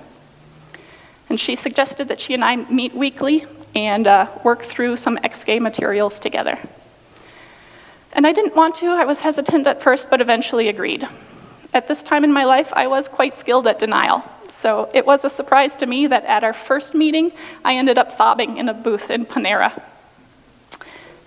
And 1.28 1.40
she 1.40 1.56
suggested 1.56 2.08
that 2.08 2.20
she 2.20 2.34
and 2.34 2.44
I 2.44 2.56
meet 2.56 2.94
weekly 2.94 3.46
and 3.74 4.06
uh, 4.06 4.28
work 4.44 4.62
through 4.62 4.96
some 4.96 5.18
ex 5.22 5.44
gay 5.44 5.58
materials 5.58 6.18
together. 6.18 6.58
And 8.12 8.26
I 8.26 8.32
didn't 8.32 8.56
want 8.56 8.76
to, 8.76 8.86
I 8.86 9.04
was 9.04 9.20
hesitant 9.20 9.66
at 9.66 9.82
first, 9.82 10.08
but 10.08 10.20
eventually 10.20 10.68
agreed. 10.68 11.06
At 11.74 11.86
this 11.86 12.02
time 12.02 12.24
in 12.24 12.32
my 12.32 12.44
life, 12.44 12.72
I 12.72 12.86
was 12.86 13.08
quite 13.08 13.36
skilled 13.36 13.66
at 13.66 13.78
denial. 13.78 14.24
So 14.60 14.90
it 14.92 15.06
was 15.06 15.24
a 15.24 15.30
surprise 15.30 15.74
to 15.76 15.86
me 15.86 16.08
that 16.08 16.24
at 16.24 16.42
our 16.42 16.52
first 16.52 16.94
meeting, 16.94 17.32
I 17.64 17.76
ended 17.76 17.96
up 17.96 18.10
sobbing 18.10 18.56
in 18.56 18.68
a 18.68 18.74
booth 18.74 19.10
in 19.10 19.24
Panera. 19.24 19.82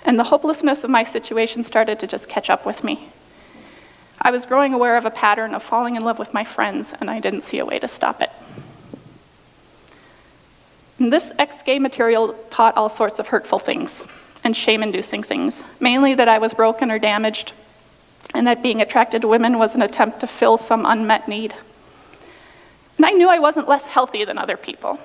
And 0.04 0.20
the 0.20 0.26
hopelessness 0.26 0.84
of 0.84 0.90
my 0.90 1.04
situation 1.04 1.64
started 1.64 2.00
to 2.00 2.08
just 2.08 2.28
catch 2.28 2.50
up 2.50 2.66
with 2.66 2.84
me. 2.84 3.10
I 4.22 4.32
was 4.32 4.46
growing 4.46 4.74
aware 4.74 4.98
of 4.98 5.06
a 5.06 5.12
pattern 5.12 5.56
of 5.56 5.64
falling 5.64 5.96
in 5.96 6.04
love 6.04 6.20
with 6.20 6.34
my 6.34 6.44
friends, 6.44 6.94
and 7.00 7.10
I 7.10 7.20
didn't 7.20 7.44
see 7.44 7.60
a 7.60 7.66
way 7.66 7.80
to 7.80 7.88
stop 7.88 8.22
it. 8.22 8.32
And 11.00 11.12
this 11.12 11.32
ex 11.40 11.64
gay 11.64 11.80
material 11.80 12.34
taught 12.50 12.78
all 12.78 12.90
sorts 12.90 13.20
of 13.20 13.30
hurtful 13.30 13.60
things 13.60 14.04
and 14.44 14.56
shame 14.56 14.84
inducing 14.84 15.24
things, 15.24 15.64
mainly 15.80 16.16
that 16.16 16.28
I 16.28 16.38
was 16.38 16.54
broken 16.54 16.92
or 16.92 17.00
damaged, 17.00 17.54
and 18.34 18.46
that 18.46 18.62
being 18.62 18.82
attracted 18.82 19.22
to 19.22 19.28
women 19.28 19.58
was 19.58 19.74
an 19.74 19.82
attempt 19.82 20.20
to 20.20 20.28
fill 20.28 20.58
some 20.58 20.86
unmet 20.86 21.28
need. 21.28 21.56
And 22.98 23.06
I 23.06 23.12
knew 23.12 23.30
I 23.30 23.40
wasn't 23.40 23.68
less 23.68 23.86
healthy 23.86 24.26
than 24.26 24.38
other 24.38 24.58
people. 24.58 25.00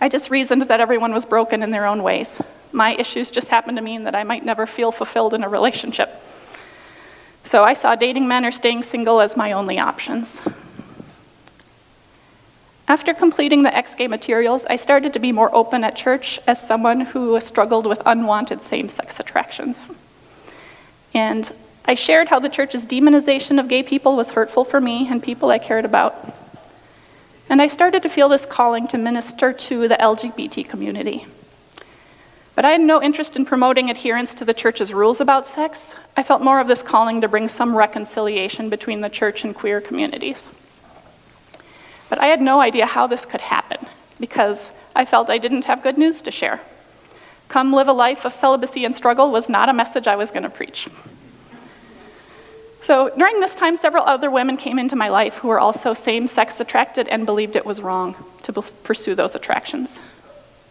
I 0.00 0.08
just 0.08 0.30
reasoned 0.30 0.62
that 0.62 0.80
everyone 0.80 1.12
was 1.12 1.24
broken 1.24 1.62
in 1.62 1.70
their 1.70 1.86
own 1.86 2.02
ways. 2.02 2.40
My 2.72 2.94
issues 2.94 3.30
just 3.30 3.48
happened 3.48 3.76
to 3.76 3.82
mean 3.82 4.04
that 4.04 4.14
I 4.14 4.24
might 4.24 4.44
never 4.44 4.66
feel 4.66 4.92
fulfilled 4.92 5.34
in 5.34 5.44
a 5.44 5.48
relationship. 5.48 6.10
So 7.44 7.64
I 7.64 7.74
saw 7.74 7.94
dating 7.94 8.28
men 8.28 8.44
or 8.44 8.52
staying 8.52 8.82
single 8.82 9.20
as 9.20 9.36
my 9.36 9.52
only 9.52 9.78
options. 9.78 10.40
After 12.88 13.14
completing 13.14 13.62
the 13.62 13.74
ex 13.74 13.94
gay 13.94 14.08
materials, 14.08 14.64
I 14.68 14.76
started 14.76 15.12
to 15.12 15.18
be 15.18 15.32
more 15.32 15.54
open 15.54 15.84
at 15.84 15.96
church 15.96 16.40
as 16.46 16.66
someone 16.66 17.00
who 17.00 17.38
struggled 17.40 17.86
with 17.86 18.02
unwanted 18.06 18.62
same 18.62 18.88
sex 18.88 19.20
attractions. 19.20 19.78
And 21.14 21.50
I 21.84 21.94
shared 21.94 22.28
how 22.28 22.38
the 22.38 22.48
church's 22.48 22.86
demonization 22.86 23.58
of 23.58 23.68
gay 23.68 23.82
people 23.82 24.16
was 24.16 24.30
hurtful 24.30 24.64
for 24.64 24.80
me 24.80 25.08
and 25.08 25.22
people 25.22 25.50
I 25.50 25.58
cared 25.58 25.84
about. 25.84 26.41
And 27.52 27.60
I 27.60 27.68
started 27.68 28.02
to 28.04 28.08
feel 28.08 28.30
this 28.30 28.46
calling 28.46 28.88
to 28.88 28.96
minister 28.96 29.52
to 29.52 29.86
the 29.86 29.96
LGBT 29.96 30.66
community. 30.66 31.26
But 32.54 32.64
I 32.64 32.70
had 32.70 32.80
no 32.80 33.02
interest 33.02 33.36
in 33.36 33.44
promoting 33.44 33.90
adherence 33.90 34.32
to 34.32 34.46
the 34.46 34.54
church's 34.54 34.94
rules 34.94 35.20
about 35.20 35.46
sex. 35.46 35.94
I 36.16 36.22
felt 36.22 36.40
more 36.40 36.60
of 36.60 36.66
this 36.66 36.80
calling 36.80 37.20
to 37.20 37.28
bring 37.28 37.48
some 37.48 37.76
reconciliation 37.76 38.70
between 38.70 39.02
the 39.02 39.10
church 39.10 39.44
and 39.44 39.54
queer 39.54 39.82
communities. 39.82 40.50
But 42.08 42.22
I 42.22 42.28
had 42.28 42.40
no 42.40 42.58
idea 42.58 42.86
how 42.86 43.06
this 43.06 43.26
could 43.26 43.42
happen 43.42 43.86
because 44.18 44.72
I 44.96 45.04
felt 45.04 45.28
I 45.28 45.36
didn't 45.36 45.66
have 45.66 45.82
good 45.82 45.98
news 45.98 46.22
to 46.22 46.30
share. 46.30 46.58
Come 47.48 47.74
live 47.74 47.88
a 47.88 47.92
life 47.92 48.24
of 48.24 48.32
celibacy 48.32 48.86
and 48.86 48.96
struggle 48.96 49.30
was 49.30 49.50
not 49.50 49.68
a 49.68 49.74
message 49.74 50.06
I 50.06 50.16
was 50.16 50.30
going 50.30 50.44
to 50.44 50.48
preach. 50.48 50.88
So 52.82 53.12
during 53.16 53.40
this 53.40 53.54
time, 53.54 53.76
several 53.76 54.04
other 54.04 54.30
women 54.30 54.56
came 54.56 54.78
into 54.78 54.96
my 54.96 55.08
life 55.08 55.34
who 55.34 55.48
were 55.48 55.60
also 55.60 55.94
same 55.94 56.26
sex 56.26 56.58
attracted 56.58 57.06
and 57.08 57.24
believed 57.24 57.54
it 57.54 57.64
was 57.64 57.80
wrong 57.80 58.16
to 58.42 58.52
pursue 58.52 59.14
those 59.14 59.36
attractions. 59.36 60.00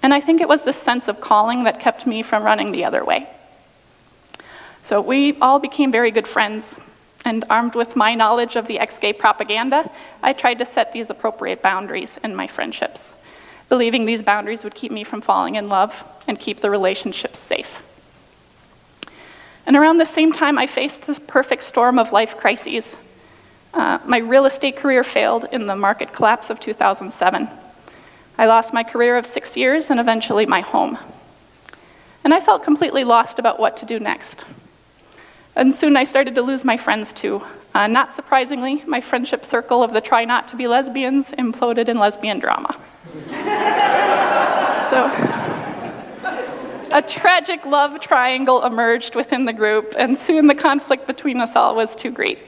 And 0.03 0.13
I 0.13 0.19
think 0.19 0.41
it 0.41 0.49
was 0.49 0.63
this 0.63 0.77
sense 0.77 1.07
of 1.07 1.21
calling 1.21 1.63
that 1.63 1.79
kept 1.79 2.05
me 2.05 2.21
from 2.21 2.43
running 2.43 2.71
the 2.71 2.83
other 2.83 3.05
way. 3.05 3.29
So 4.83 4.99
we 4.99 5.39
all 5.39 5.59
became 5.59 5.91
very 5.91 6.11
good 6.11 6.27
friends, 6.27 6.75
and 7.23 7.45
armed 7.49 7.75
with 7.75 7.95
my 7.95 8.15
knowledge 8.15 8.55
of 8.55 8.67
the 8.67 8.79
ex 8.79 8.97
gay 8.97 9.13
propaganda, 9.13 9.89
I 10.23 10.33
tried 10.33 10.59
to 10.59 10.65
set 10.65 10.91
these 10.91 11.09
appropriate 11.09 11.61
boundaries 11.61 12.17
in 12.23 12.35
my 12.35 12.47
friendships, 12.47 13.13
believing 13.69 14.05
these 14.05 14.21
boundaries 14.21 14.63
would 14.63 14.75
keep 14.75 14.91
me 14.91 15.03
from 15.03 15.21
falling 15.21 15.55
in 15.55 15.69
love 15.69 15.93
and 16.27 16.39
keep 16.39 16.59
the 16.59 16.69
relationships 16.69 17.39
safe. 17.39 17.69
And 19.65 19.75
around 19.75 19.97
the 19.97 20.05
same 20.05 20.31
time, 20.31 20.57
I 20.57 20.67
faced 20.67 21.07
this 21.07 21.19
perfect 21.19 21.63
storm 21.63 21.99
of 21.99 22.11
life 22.11 22.37
crises. 22.37 22.95
Uh, 23.73 23.99
my 24.05 24.17
real 24.17 24.45
estate 24.45 24.75
career 24.75 25.03
failed 25.03 25.45
in 25.51 25.67
the 25.67 25.75
market 25.75 26.11
collapse 26.11 26.49
of 26.49 26.59
2007. 26.59 27.49
I 28.37 28.45
lost 28.45 28.73
my 28.73 28.83
career 28.83 29.17
of 29.17 29.25
six 29.25 29.55
years 29.55 29.89
and 29.89 29.99
eventually 29.99 30.45
my 30.45 30.61
home. 30.61 30.97
And 32.23 32.33
I 32.33 32.39
felt 32.39 32.63
completely 32.63 33.03
lost 33.03 33.39
about 33.39 33.59
what 33.59 33.77
to 33.77 33.85
do 33.85 33.99
next. 33.99 34.45
And 35.55 35.75
soon 35.75 35.97
I 35.97 36.03
started 36.03 36.35
to 36.35 36.41
lose 36.41 36.63
my 36.63 36.77
friends 36.77 37.13
too. 37.13 37.43
Uh, 37.73 37.87
not 37.87 38.13
surprisingly, 38.13 38.83
my 38.85 38.99
friendship 38.99 39.45
circle 39.45 39.83
of 39.83 39.93
the 39.93 40.01
try 40.01 40.25
not 40.25 40.47
to 40.49 40.55
be 40.55 40.67
lesbians 40.67 41.31
imploded 41.31 41.87
in 41.87 41.97
lesbian 41.97 42.39
drama. 42.39 42.75
so, 44.89 45.07
a 46.91 47.01
tragic 47.01 47.65
love 47.65 47.99
triangle 48.01 48.63
emerged 48.63 49.15
within 49.15 49.45
the 49.45 49.53
group, 49.53 49.93
and 49.97 50.17
soon 50.17 50.47
the 50.47 50.55
conflict 50.55 51.07
between 51.07 51.39
us 51.39 51.55
all 51.55 51.75
was 51.75 51.95
too 51.95 52.11
great. 52.11 52.39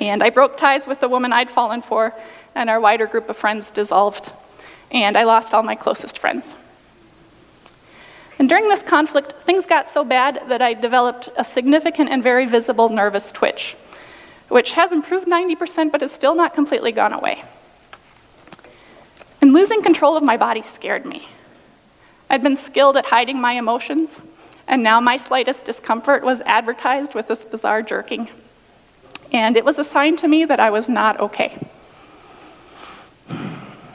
And 0.00 0.22
I 0.22 0.30
broke 0.30 0.56
ties 0.56 0.86
with 0.86 1.00
the 1.00 1.08
woman 1.08 1.32
I'd 1.32 1.50
fallen 1.50 1.82
for, 1.82 2.14
and 2.54 2.70
our 2.70 2.80
wider 2.80 3.06
group 3.06 3.28
of 3.28 3.36
friends 3.36 3.70
dissolved, 3.70 4.32
and 4.90 5.16
I 5.16 5.24
lost 5.24 5.54
all 5.54 5.62
my 5.62 5.74
closest 5.74 6.18
friends. 6.18 6.56
And 8.38 8.48
during 8.48 8.68
this 8.68 8.82
conflict, 8.82 9.32
things 9.44 9.64
got 9.64 9.88
so 9.88 10.04
bad 10.04 10.42
that 10.48 10.60
I 10.60 10.74
developed 10.74 11.28
a 11.36 11.44
significant 11.44 12.10
and 12.10 12.22
very 12.22 12.46
visible 12.46 12.88
nervous 12.88 13.32
twitch, 13.32 13.76
which 14.48 14.72
has 14.72 14.92
improved 14.92 15.26
90%, 15.26 15.90
but 15.90 16.02
is 16.02 16.12
still 16.12 16.34
not 16.34 16.54
completely 16.54 16.92
gone 16.92 17.12
away. 17.12 17.42
And 19.40 19.52
losing 19.52 19.82
control 19.82 20.16
of 20.16 20.22
my 20.22 20.36
body 20.36 20.62
scared 20.62 21.06
me. 21.06 21.28
I'd 22.28 22.42
been 22.42 22.56
skilled 22.56 22.96
at 22.96 23.06
hiding 23.06 23.40
my 23.40 23.52
emotions, 23.52 24.20
and 24.66 24.82
now 24.82 25.00
my 25.00 25.16
slightest 25.16 25.64
discomfort 25.64 26.24
was 26.24 26.40
advertised 26.42 27.14
with 27.14 27.28
this 27.28 27.44
bizarre 27.44 27.82
jerking. 27.82 28.28
And 29.32 29.56
it 29.56 29.64
was 29.64 29.78
a 29.78 29.84
sign 29.84 30.16
to 30.18 30.28
me 30.28 30.44
that 30.44 30.60
I 30.60 30.70
was 30.70 30.88
not 30.88 31.20
okay. 31.20 31.56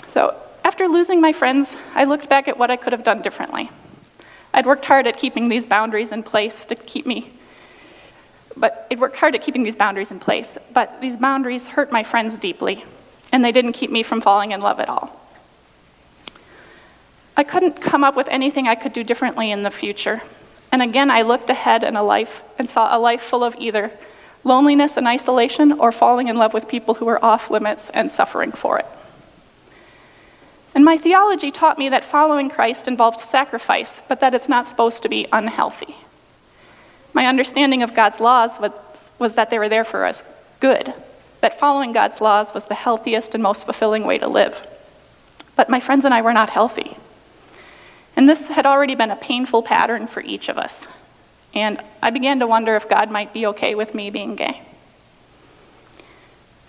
So, 0.10 0.36
after 0.64 0.88
losing 0.88 1.20
my 1.20 1.34
friends, 1.34 1.76
I 1.94 2.06
looked 2.06 2.30
back 2.30 2.48
at 2.48 2.58
what 2.58 2.72
I 2.72 2.78
could 2.78 2.94
have 2.94 3.04
done 3.04 3.22
differently. 3.22 3.70
I'd 4.54 4.66
worked 4.66 4.86
hard 4.86 5.08
at 5.08 5.18
keeping 5.18 5.50
these 5.50 5.66
boundaries 5.66 6.12
in 6.12 6.24
place 6.24 6.66
to 6.66 6.76
keep 6.76 7.06
me, 7.06 7.32
but 8.58 8.88
I'd 8.92 9.00
worked 9.00 9.16
hard 9.16 9.36
at 9.36 9.42
keeping 9.42 9.64
these 9.64 9.76
boundaries 9.76 10.12
in 10.12 10.20
place, 10.20 10.58
but 10.74 11.00
these 11.02 11.16
boundaries 11.18 11.68
hurt 11.68 11.92
my 11.92 12.04
friends 12.04 12.38
deeply, 12.38 12.84
and 13.32 13.44
they 13.44 13.52
didn't 13.52 13.74
keep 13.74 13.92
me 13.92 14.04
from 14.04 14.22
falling 14.22 14.52
in 14.52 14.62
love 14.62 14.80
at 14.80 14.90
all. 14.90 15.21
I 17.36 17.44
couldn't 17.44 17.82
come 17.82 18.04
up 18.04 18.16
with 18.16 18.28
anything 18.28 18.68
I 18.68 18.76
could 18.76 18.94
do 18.94 19.04
differently 19.04 19.52
in 19.52 19.64
the 19.64 19.72
future. 19.72 20.22
And 20.72 20.82
again, 20.82 21.10
I 21.12 21.22
looked 21.24 21.50
ahead 21.50 21.84
in 21.84 21.96
a 21.96 22.04
life 22.04 22.42
and 22.58 22.70
saw 22.70 22.96
a 22.96 23.00
life 23.00 23.22
full 23.22 23.44
of 23.44 23.56
either 23.58 23.92
loneliness 24.44 24.98
and 24.98 25.08
isolation 25.08 25.72
or 25.72 25.92
falling 25.92 26.28
in 26.28 26.38
love 26.38 26.54
with 26.54 26.68
people 26.68 26.96
who 26.96 27.06
were 27.06 27.24
off 27.24 27.50
limits 27.52 27.90
and 27.90 28.12
suffering 28.12 28.52
for 28.52 28.80
it. 28.80 28.86
And 30.74 30.86
my 30.86 30.98
theology 30.98 31.52
taught 31.52 31.78
me 31.78 31.90
that 31.90 32.06
following 32.06 32.50
Christ 32.50 32.88
involved 32.88 33.20
sacrifice, 33.20 34.02
but 34.08 34.22
that 34.22 34.34
it's 34.34 34.48
not 34.48 34.68
supposed 34.68 35.04
to 35.04 35.10
be 35.10 35.28
unhealthy. 35.32 35.96
My 37.14 37.28
understanding 37.28 37.84
of 37.84 37.94
God's 37.94 38.20
laws 38.22 38.60
was, 38.60 38.72
was 39.20 39.34
that 39.34 39.50
they 39.50 39.60
were 39.60 39.70
there 39.70 39.84
for 39.84 40.06
us 40.06 40.24
good, 40.62 40.94
that 41.42 41.60
following 41.60 41.92
God's 41.92 42.22
laws 42.22 42.54
was 42.54 42.64
the 42.66 42.76
healthiest 42.76 43.34
and 43.34 43.44
most 43.44 43.66
fulfilling 43.66 44.06
way 44.06 44.18
to 44.20 44.28
live. 44.28 44.56
But 45.56 45.70
my 45.70 45.82
friends 45.82 46.06
and 46.06 46.14
I 46.14 46.22
were 46.22 46.34
not 46.34 46.50
healthy. 46.50 46.96
And 48.22 48.30
this 48.30 48.50
had 48.50 48.68
already 48.68 48.94
been 48.94 49.10
a 49.10 49.16
painful 49.16 49.63
pattern 49.63 50.06
for 50.06 50.22
each 50.22 50.48
of 50.48 50.60
us. 50.60 50.86
And 51.56 51.82
I 52.04 52.12
began 52.12 52.38
to 52.42 52.46
wonder 52.46 52.75
if 52.75 52.88
God 52.88 53.10
might 53.10 53.34
be 53.34 53.48
okay 53.48 53.74
with 53.74 53.96
me 53.96 54.12
being 54.12 54.36
gay. 54.36 54.62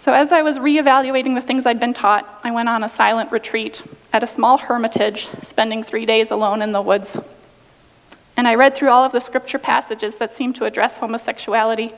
So, 0.01 0.15
as 0.15 0.33
I 0.33 0.41
was 0.41 0.59
reevaluating 0.59 1.35
the 1.35 1.43
things 1.43 1.67
I'd 1.67 1.79
been 1.79 1.93
taught, 1.93 2.41
I 2.43 2.53
went 2.53 2.71
on 2.71 2.83
a 2.83 2.89
silent 2.89 3.31
retreat 3.31 3.83
at 4.15 4.23
a 4.23 4.27
small 4.27 4.57
hermitage, 4.57 5.29
spending 5.43 5.85
three 5.85 6.07
days 6.07 6.31
alone 6.31 6.63
in 6.63 6.73
the 6.73 6.81
woods. 6.81 7.21
And 8.39 8.49
I 8.49 8.55
read 8.55 8.75
through 8.75 8.89
all 8.89 9.05
of 9.05 9.13
the 9.13 9.21
scripture 9.21 9.59
passages 9.59 10.15
that 10.15 10.33
seemed 10.33 10.57
to 10.57 10.65
address 10.65 10.97
homosexuality. 10.97 11.93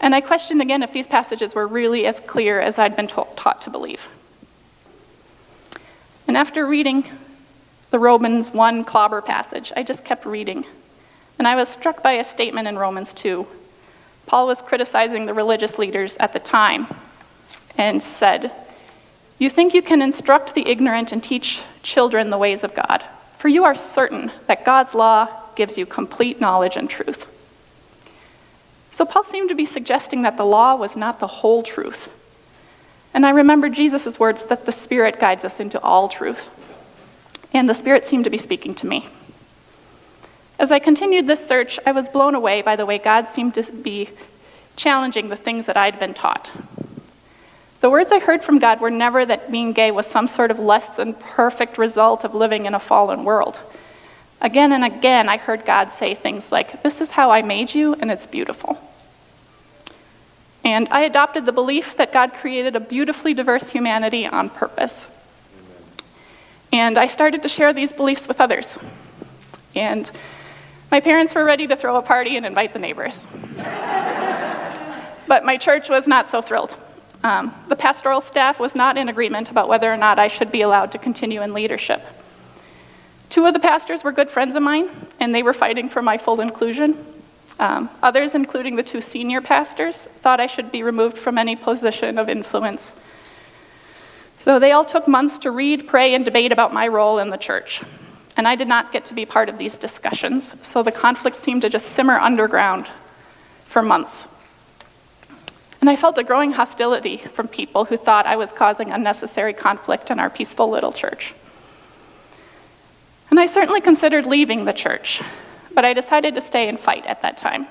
And 0.00 0.16
I 0.16 0.20
questioned 0.20 0.62
again 0.62 0.82
if 0.82 0.92
these 0.92 1.06
passages 1.06 1.54
were 1.54 1.68
really 1.68 2.06
as 2.06 2.18
clear 2.18 2.58
as 2.58 2.76
I'd 2.76 2.96
been 2.96 3.06
taught 3.06 3.62
to 3.62 3.70
believe. 3.70 4.00
And 6.26 6.36
after 6.36 6.66
reading 6.66 7.08
the 7.90 7.98
Romans 7.98 8.50
1 8.50 8.84
clobber 8.84 9.22
passage. 9.22 9.72
I 9.74 9.82
just 9.82 10.04
kept 10.04 10.26
reading. 10.26 10.66
And 11.38 11.48
I 11.48 11.56
was 11.56 11.68
struck 11.68 12.02
by 12.02 12.12
a 12.12 12.24
statement 12.24 12.68
in 12.68 12.78
Romans 12.78 13.14
2. 13.14 13.46
Paul 14.26 14.46
was 14.46 14.60
criticizing 14.60 15.24
the 15.24 15.34
religious 15.34 15.78
leaders 15.78 16.16
at 16.18 16.32
the 16.32 16.40
time 16.40 16.86
and 17.78 18.02
said, 18.02 18.52
You 19.38 19.48
think 19.48 19.72
you 19.72 19.80
can 19.80 20.02
instruct 20.02 20.54
the 20.54 20.68
ignorant 20.68 21.12
and 21.12 21.22
teach 21.22 21.62
children 21.82 22.28
the 22.28 22.38
ways 22.38 22.62
of 22.62 22.74
God, 22.74 23.02
for 23.38 23.48
you 23.48 23.64
are 23.64 23.74
certain 23.74 24.30
that 24.46 24.64
God's 24.64 24.94
law 24.94 25.28
gives 25.54 25.78
you 25.78 25.86
complete 25.86 26.40
knowledge 26.40 26.76
and 26.76 26.90
truth. 26.90 27.26
So 28.92 29.04
Paul 29.04 29.24
seemed 29.24 29.48
to 29.48 29.54
be 29.54 29.64
suggesting 29.64 30.22
that 30.22 30.36
the 30.36 30.44
law 30.44 30.74
was 30.74 30.96
not 30.96 31.20
the 31.20 31.26
whole 31.26 31.62
truth. 31.62 32.10
And 33.14 33.24
I 33.24 33.30
remember 33.30 33.68
Jesus' 33.68 34.18
words 34.18 34.42
that 34.44 34.66
the 34.66 34.72
Spirit 34.72 35.20
guides 35.20 35.44
us 35.44 35.60
into 35.60 35.80
all 35.80 36.08
truth 36.08 36.50
and 37.52 37.68
the 37.68 37.74
Spirit 37.74 38.06
seemed 38.06 38.24
to 38.24 38.30
be 38.30 38.38
speaking 38.38 38.74
to 38.76 38.86
me. 38.86 39.08
As 40.58 40.72
I 40.72 40.78
continued 40.78 41.26
this 41.26 41.46
search, 41.46 41.78
I 41.86 41.92
was 41.92 42.08
blown 42.08 42.34
away 42.34 42.62
by 42.62 42.76
the 42.76 42.86
way 42.86 42.98
God 42.98 43.28
seemed 43.28 43.54
to 43.54 43.62
be 43.62 44.10
challenging 44.76 45.28
the 45.28 45.36
things 45.36 45.66
that 45.66 45.76
I'd 45.76 45.98
been 45.98 46.14
taught. 46.14 46.50
The 47.80 47.90
words 47.90 48.10
I 48.10 48.18
heard 48.18 48.42
from 48.42 48.58
God 48.58 48.80
were 48.80 48.90
never 48.90 49.24
that 49.24 49.52
being 49.52 49.72
gay 49.72 49.92
was 49.92 50.06
some 50.06 50.26
sort 50.26 50.50
of 50.50 50.58
less 50.58 50.88
than 50.88 51.14
perfect 51.14 51.78
result 51.78 52.24
of 52.24 52.34
living 52.34 52.66
in 52.66 52.74
a 52.74 52.80
fallen 52.80 53.24
world. 53.24 53.60
Again 54.40 54.72
and 54.72 54.84
again, 54.84 55.28
I 55.28 55.36
heard 55.36 55.64
God 55.64 55.92
say 55.92 56.14
things 56.14 56.50
like, 56.50 56.82
This 56.82 57.00
is 57.00 57.12
how 57.12 57.30
I 57.30 57.42
made 57.42 57.74
you, 57.74 57.94
and 57.94 58.10
it's 58.10 58.26
beautiful. 58.26 58.78
And 60.64 60.88
I 60.90 61.02
adopted 61.02 61.46
the 61.46 61.52
belief 61.52 61.96
that 61.96 62.12
God 62.12 62.34
created 62.34 62.74
a 62.74 62.80
beautifully 62.80 63.32
diverse 63.32 63.68
humanity 63.68 64.26
on 64.26 64.50
purpose. 64.50 65.06
And 66.72 66.98
I 66.98 67.06
started 67.06 67.42
to 67.42 67.48
share 67.48 67.72
these 67.72 67.92
beliefs 67.92 68.28
with 68.28 68.40
others. 68.40 68.78
And 69.74 70.10
my 70.90 71.00
parents 71.00 71.34
were 71.34 71.44
ready 71.44 71.66
to 71.66 71.76
throw 71.76 71.96
a 71.96 72.02
party 72.02 72.36
and 72.36 72.46
invite 72.46 72.72
the 72.72 72.78
neighbors. 72.78 73.26
but 75.26 75.44
my 75.44 75.56
church 75.56 75.88
was 75.88 76.06
not 76.06 76.28
so 76.28 76.42
thrilled. 76.42 76.76
Um, 77.24 77.54
the 77.68 77.76
pastoral 77.76 78.20
staff 78.20 78.60
was 78.60 78.74
not 78.74 78.96
in 78.96 79.08
agreement 79.08 79.50
about 79.50 79.68
whether 79.68 79.92
or 79.92 79.96
not 79.96 80.18
I 80.18 80.28
should 80.28 80.52
be 80.52 80.62
allowed 80.62 80.92
to 80.92 80.98
continue 80.98 81.42
in 81.42 81.52
leadership. 81.52 82.02
Two 83.28 83.44
of 83.44 83.52
the 83.52 83.60
pastors 83.60 84.04
were 84.04 84.12
good 84.12 84.30
friends 84.30 84.56
of 84.56 84.62
mine, 84.62 84.88
and 85.20 85.34
they 85.34 85.42
were 85.42 85.52
fighting 85.52 85.88
for 85.88 86.00
my 86.00 86.16
full 86.16 86.40
inclusion. 86.40 87.04
Um, 87.58 87.90
others, 88.02 88.34
including 88.34 88.76
the 88.76 88.82
two 88.82 89.00
senior 89.00 89.40
pastors, 89.40 90.08
thought 90.22 90.40
I 90.40 90.46
should 90.46 90.70
be 90.70 90.82
removed 90.82 91.18
from 91.18 91.36
any 91.38 91.56
position 91.56 92.18
of 92.18 92.28
influence 92.28 92.92
So 94.44 94.58
they 94.58 94.72
all 94.72 94.84
took 94.84 95.08
months 95.08 95.38
to 95.40 95.50
read, 95.50 95.86
pray, 95.86 96.14
and 96.14 96.24
debate 96.24 96.52
about 96.52 96.72
my 96.72 96.88
role 96.88 97.18
in 97.18 97.30
the 97.30 97.36
church. 97.36 97.82
And 98.36 98.46
I 98.46 98.54
did 98.54 98.68
not 98.68 98.92
get 98.92 99.04
to 99.06 99.14
be 99.14 99.26
part 99.26 99.48
of 99.48 99.58
these 99.58 99.76
discussions, 99.76 100.54
so 100.62 100.82
the 100.82 100.92
conflict 100.92 101.36
seemed 101.36 101.62
to 101.62 101.68
just 101.68 101.88
simmer 101.88 102.14
underground 102.14 102.86
for 103.66 103.82
months. 103.82 104.26
And 105.80 105.90
I 105.90 105.96
felt 105.96 106.18
a 106.18 106.24
growing 106.24 106.52
hostility 106.52 107.18
from 107.18 107.48
people 107.48 107.84
who 107.84 107.96
thought 107.96 108.26
I 108.26 108.36
was 108.36 108.52
causing 108.52 108.90
unnecessary 108.90 109.52
conflict 109.52 110.10
in 110.10 110.18
our 110.18 110.30
peaceful 110.30 110.68
little 110.68 110.92
church. 110.92 111.34
And 113.30 113.38
I 113.38 113.46
certainly 113.46 113.80
considered 113.80 114.26
leaving 114.26 114.64
the 114.64 114.72
church, 114.72 115.20
but 115.74 115.84
I 115.84 115.92
decided 115.92 116.34
to 116.34 116.40
stay 116.40 116.68
and 116.68 116.78
fight 116.78 117.06
at 117.06 117.22
that 117.22 117.38
time. 117.38 117.66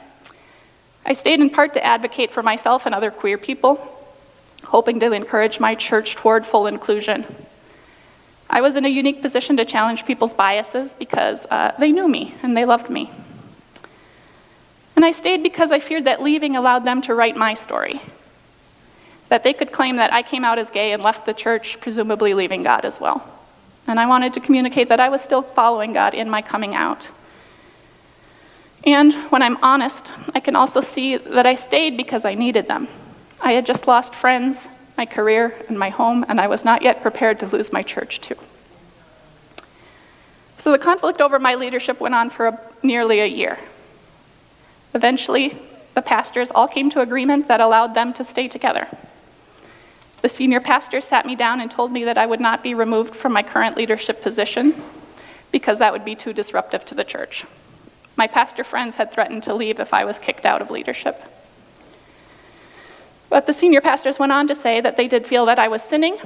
I 1.06 1.14
stayed 1.14 1.40
in 1.40 1.50
part 1.50 1.74
to 1.76 1.86
advocate 1.86 2.32
for 2.32 2.44
myself 2.44 2.86
and 2.86 2.94
other 2.94 3.12
queer 3.12 3.38
people, 3.38 3.97
hoping 4.68 5.00
to 5.00 5.14
encourage 5.14 5.60
my 5.60 5.76
church 5.76 6.16
toward 6.16 6.46
full 6.46 6.68
inclusion. 6.68 7.26
I 8.50 8.62
was 8.62 8.76
in 8.76 8.86
a 8.86 8.90
unique 8.90 9.22
position 9.22 9.58
to 9.58 9.66
challenge 9.66 10.06
people's 10.06 10.34
biases 10.34 10.94
because 10.94 11.46
uh, 11.46 11.74
they 11.80 11.92
knew 11.92 12.08
me 12.08 12.36
and 12.44 12.56
they 12.56 12.66
loved 12.66 12.90
me. 12.90 13.10
And 14.96 15.06
I 15.06 15.12
stayed 15.12 15.42
because 15.42 15.72
I 15.72 15.80
feared 15.80 16.06
that 16.06 16.22
leaving 16.22 16.56
allowed 16.56 16.84
them 16.84 17.02
to 17.04 17.16
write 17.16 17.38
my 17.38 17.54
story. 17.54 18.02
That 19.30 19.44
they 19.44 19.54
could 19.54 19.72
claim 19.72 19.98
that 19.98 20.12
I 20.12 20.22
came 20.22 20.44
out 20.44 20.60
as 20.60 20.70
gay 20.70 20.92
and 20.92 21.02
left 21.02 21.26
the 21.26 21.34
church, 21.34 21.80
presumably 21.80 22.34
leaving 22.34 22.64
God 22.64 22.84
as 22.84 23.00
well. 23.00 23.24
And 23.86 24.00
I 24.00 24.08
wanted 24.08 24.34
to 24.34 24.42
communicate 24.42 24.90
that 24.90 25.00
I 25.00 25.08
was 25.08 25.22
still 25.22 25.42
following 25.42 25.94
God 25.94 26.14
in 26.14 26.30
my 26.30 26.42
coming 26.42 26.76
out. 26.76 27.08
And 28.86 29.14
when 29.32 29.42
I'm 29.42 29.58
honest, 29.64 30.12
I 30.36 30.42
can 30.42 30.56
also 30.58 30.82
see 30.82 31.16
that 31.16 31.46
I 31.46 31.56
stayed 31.56 31.96
because 31.96 32.26
I 32.26 32.36
needed 32.36 32.68
them. 32.68 32.88
I 33.42 33.54
had 33.54 33.66
just 33.66 33.88
lost 33.88 34.16
friends, 34.16 34.68
my 34.98 35.06
career, 35.06 35.56
and 35.70 35.78
my 35.78 35.90
home, 35.90 36.26
and 36.28 36.42
I 36.42 36.48
was 36.48 36.66
not 36.66 36.82
yet 36.82 37.02
prepared 37.02 37.40
to 37.40 37.48
lose 37.48 37.72
my 37.72 37.84
church 37.84 38.22
too. 38.22 38.36
So 40.60 40.72
the 40.72 40.80
conflict 40.80 41.22
over 41.22 41.40
my 41.40 41.56
leadership 41.56 42.00
went 42.00 42.16
on 42.16 42.30
for 42.30 42.48
a, 42.48 42.60
nearly 42.84 43.20
a 43.20 43.26
year. 43.26 43.60
Eventually, 44.94 45.58
the 45.94 46.02
pastors 46.02 46.52
all 46.52 46.68
came 46.68 46.90
to 46.92 47.02
agreement 47.02 47.48
that 47.48 47.62
allowed 47.62 47.94
them 47.94 48.14
to 48.14 48.24
stay 48.24 48.48
together. 48.48 48.88
The 50.22 50.30
senior 50.30 50.60
pastor 50.60 51.00
sat 51.00 51.26
me 51.26 51.36
down 51.36 51.62
and 51.62 51.70
told 51.70 51.92
me 51.92 52.04
that 52.06 52.18
I 52.18 52.26
would 52.26 52.40
not 52.40 52.64
be 52.64 52.74
removed 52.74 53.16
from 53.16 53.34
my 53.34 53.44
current 53.44 53.78
leadership 53.78 54.22
position 54.24 54.74
because 55.52 55.78
that 55.80 55.94
would 55.94 56.04
be 56.04 56.16
too 56.16 56.34
disruptive 56.34 56.86
to 56.86 56.96
the 56.96 57.04
church. 57.04 57.46
My 58.16 58.28
pastor 58.28 58.64
friends 58.64 58.96
had 58.96 59.12
threatened 59.12 59.44
to 59.44 59.54
leave 59.54 59.80
if 59.80 59.94
I 59.94 60.06
was 60.06 60.18
kicked 60.18 60.46
out 60.46 60.62
of 60.62 60.72
leadership. 60.72 61.22
But 63.30 63.46
the 63.46 63.54
senior 63.54 63.82
pastors 63.82 64.20
went 64.20 64.32
on 64.32 64.48
to 64.48 64.56
say 64.56 64.82
that 64.82 64.98
they 64.98 65.08
did 65.08 65.28
feel 65.28 65.46
that 65.48 65.60
I 65.60 65.68
was 65.68 65.82
sinning, 65.82 66.18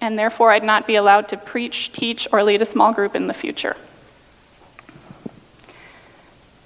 and 0.00 0.18
therefore 0.18 0.52
I'd 0.52 0.64
not 0.64 0.86
be 0.86 0.96
allowed 0.96 1.28
to 1.28 1.36
preach, 1.36 1.92
teach, 1.92 2.26
or 2.32 2.42
lead 2.42 2.62
a 2.62 2.66
small 2.66 2.92
group 2.92 3.14
in 3.14 3.26
the 3.26 3.34
future. 3.34 3.76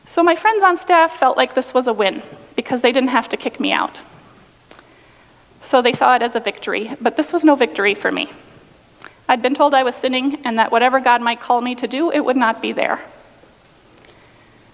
So 0.08 0.22
my 0.22 0.36
friends 0.36 0.62
on 0.62 0.76
staff 0.76 1.18
felt 1.18 1.36
like 1.36 1.54
this 1.54 1.72
was 1.72 1.86
a 1.86 1.92
win 1.92 2.22
because 2.56 2.80
they 2.80 2.92
didn't 2.92 3.10
have 3.10 3.28
to 3.30 3.36
kick 3.36 3.60
me 3.60 3.72
out. 3.72 4.02
So 5.62 5.82
they 5.82 5.92
saw 5.92 6.16
it 6.16 6.22
as 6.22 6.36
a 6.36 6.40
victory, 6.40 6.96
but 7.00 7.16
this 7.16 7.32
was 7.32 7.44
no 7.44 7.54
victory 7.54 7.94
for 7.94 8.10
me. 8.10 8.30
I'd 9.28 9.42
been 9.42 9.54
told 9.54 9.74
I 9.74 9.84
was 9.84 9.94
sinning 9.94 10.40
and 10.44 10.58
that 10.58 10.72
whatever 10.72 10.98
God 10.98 11.22
might 11.22 11.40
call 11.40 11.60
me 11.60 11.74
to 11.76 11.86
do, 11.86 12.10
it 12.10 12.24
would 12.24 12.36
not 12.36 12.60
be 12.60 12.72
there. 12.72 13.00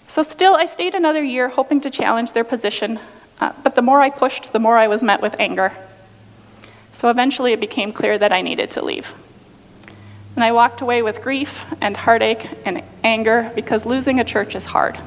So 0.09 0.23
still, 0.23 0.55
I 0.55 0.65
stayed 0.65 0.95
another 0.95 1.23
year 1.23 1.49
hoping 1.49 1.81
to 1.83 1.91
challenge 1.91 2.33
their 2.33 2.45
position, 2.45 2.99
uh, 3.41 3.53
but 3.63 3.75
the 3.75 3.83
more 3.83 4.01
I 4.01 4.11
pushed, 4.11 4.53
the 4.53 4.59
more 4.59 4.79
I 4.79 4.89
was 4.89 5.03
met 5.03 5.21
with 5.21 5.35
anger. 5.39 5.73
So 6.95 7.11
eventually, 7.11 7.53
it 7.53 7.61
became 7.61 7.93
clear 7.93 8.19
that 8.19 8.33
I 8.33 8.41
needed 8.41 8.71
to 8.73 8.85
leave. 8.85 9.13
And 10.35 10.45
I 10.45 10.53
walked 10.53 10.81
away 10.81 11.03
with 11.03 11.23
grief 11.23 11.53
and 11.81 11.97
heartache 11.97 12.49
and 12.65 12.83
anger 13.03 13.51
because 13.55 13.87
losing 13.87 14.21
a 14.21 14.25
church 14.25 14.55
is 14.55 14.65
hard. 14.65 14.99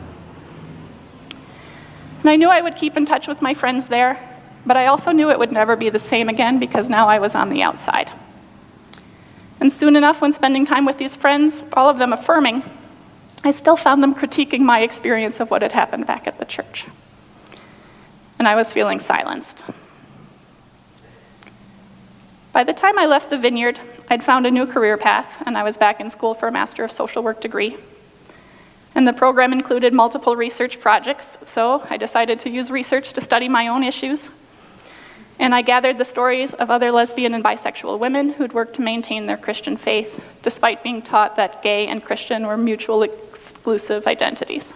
And 2.21 2.29
I 2.29 2.35
knew 2.35 2.49
I 2.49 2.61
would 2.61 2.75
keep 2.75 2.97
in 2.97 3.05
touch 3.05 3.27
with 3.27 3.41
my 3.41 3.53
friends 3.53 3.87
there, 3.87 4.19
but 4.65 4.75
I 4.75 4.87
also 4.87 5.11
knew 5.11 5.29
it 5.29 5.39
would 5.39 5.51
never 5.51 5.75
be 5.75 5.89
the 5.89 5.99
same 5.99 6.29
again 6.29 6.59
because 6.59 6.89
now 6.89 7.07
I 7.07 7.19
was 7.19 7.33
on 7.33 7.49
the 7.49 7.61
outside. 7.61 8.09
And 9.59 9.71
soon 9.71 9.95
enough, 9.95 10.21
when 10.21 10.33
spending 10.33 10.65
time 10.65 10.85
with 10.85 10.97
these 10.97 11.15
friends, 11.15 11.63
all 11.73 11.89
of 11.89 11.97
them 11.97 12.13
affirming, 12.13 12.63
I 13.43 13.51
still 13.51 13.77
found 13.77 14.03
them 14.03 14.15
critiquing 14.15 14.61
my 14.61 14.81
experience 14.81 15.39
of 15.39 15.49
what 15.49 15.61
had 15.61 15.71
happened 15.71 16.07
back 16.07 16.27
at 16.27 16.39
the 16.39 16.45
church. 16.45 16.85
And 18.39 18.47
I 18.47 18.55
was 18.55 18.73
feeling 18.73 18.99
silenced. 18.99 19.63
By 22.53 22.63
the 22.63 22.73
time 22.73 22.97
I 22.97 23.05
left 23.05 23.29
the 23.29 23.37
vineyard, 23.37 23.79
I'd 24.09 24.23
found 24.23 24.47
a 24.47 24.51
new 24.51 24.65
career 24.65 24.97
path, 24.97 25.31
and 25.45 25.57
I 25.57 25.63
was 25.63 25.77
back 25.77 25.99
in 25.99 26.09
school 26.09 26.33
for 26.33 26.47
a 26.47 26.51
Master 26.51 26.83
of 26.83 26.91
Social 26.91 27.21
Work 27.21 27.41
degree. 27.41 27.77
And 28.95 29.07
the 29.07 29.13
program 29.13 29.53
included 29.53 29.93
multiple 29.93 30.35
research 30.35 30.79
projects, 30.79 31.37
so 31.45 31.85
I 31.89 31.97
decided 31.97 32.39
to 32.39 32.49
use 32.49 32.71
research 32.71 33.13
to 33.13 33.21
study 33.21 33.47
my 33.47 33.67
own 33.67 33.83
issues. 33.83 34.29
And 35.37 35.53
I 35.53 35.61
gathered 35.61 35.97
the 35.97 36.05
stories 36.05 36.53
of 36.53 36.71
other 36.71 36.91
lesbian 36.91 37.33
and 37.33 37.43
bisexual 37.43 37.99
women 37.99 38.29
who'd 38.29 38.53
worked 38.53 38.75
to 38.75 38.81
maintain 38.81 39.25
their 39.25 39.37
Christian 39.37 39.77
faith, 39.77 40.21
despite 40.41 40.83
being 40.83 41.01
taught 41.01 41.35
that 41.35 41.61
gay 41.61 41.87
and 41.87 42.03
Christian 42.03 42.47
were 42.47 42.57
mutually 42.57 43.09
exclusive 43.31 44.07
identities. 44.07 44.73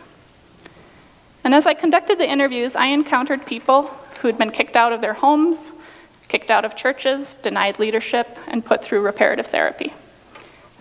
And 1.43 1.53
as 1.53 1.65
I 1.65 1.73
conducted 1.73 2.17
the 2.17 2.29
interviews, 2.29 2.75
I 2.75 2.87
encountered 2.87 3.45
people 3.45 3.87
who 4.21 4.27
had 4.27 4.37
been 4.37 4.51
kicked 4.51 4.75
out 4.75 4.93
of 4.93 5.01
their 5.01 5.13
homes, 5.13 5.71
kicked 6.29 6.49
out 6.49 6.65
of 6.65 6.75
churches, 6.75 7.35
denied 7.35 7.79
leadership, 7.79 8.37
and 8.47 8.65
put 8.65 8.83
through 8.83 9.01
reparative 9.01 9.47
therapy. 9.47 9.93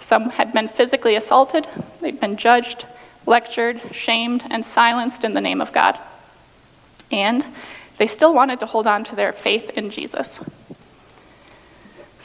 Some 0.00 0.30
had 0.30 0.52
been 0.52 0.68
physically 0.68 1.16
assaulted, 1.16 1.66
they'd 2.00 2.20
been 2.20 2.36
judged, 2.36 2.86
lectured, 3.26 3.80
shamed, 3.92 4.44
and 4.50 4.64
silenced 4.64 5.24
in 5.24 5.34
the 5.34 5.40
name 5.40 5.60
of 5.60 5.72
God. 5.72 5.98
And 7.10 7.46
they 7.98 8.06
still 8.06 8.34
wanted 8.34 8.60
to 8.60 8.66
hold 8.66 8.86
on 8.86 9.04
to 9.04 9.16
their 9.16 9.32
faith 9.32 9.70
in 9.70 9.90
Jesus. 9.90 10.40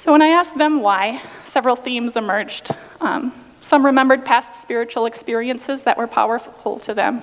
So 0.03 0.11
when 0.11 0.21
I 0.21 0.29
asked 0.29 0.57
them 0.57 0.81
why, 0.81 1.21
several 1.47 1.75
themes 1.75 2.15
emerged. 2.15 2.69
Um, 3.01 3.33
some 3.61 3.85
remembered 3.85 4.23
past 4.23 4.61
spiritual 4.61 5.05
experiences 5.05 5.83
that 5.83 5.97
were 5.97 6.07
powerful 6.07 6.79
to 6.79 6.93
them. 6.93 7.21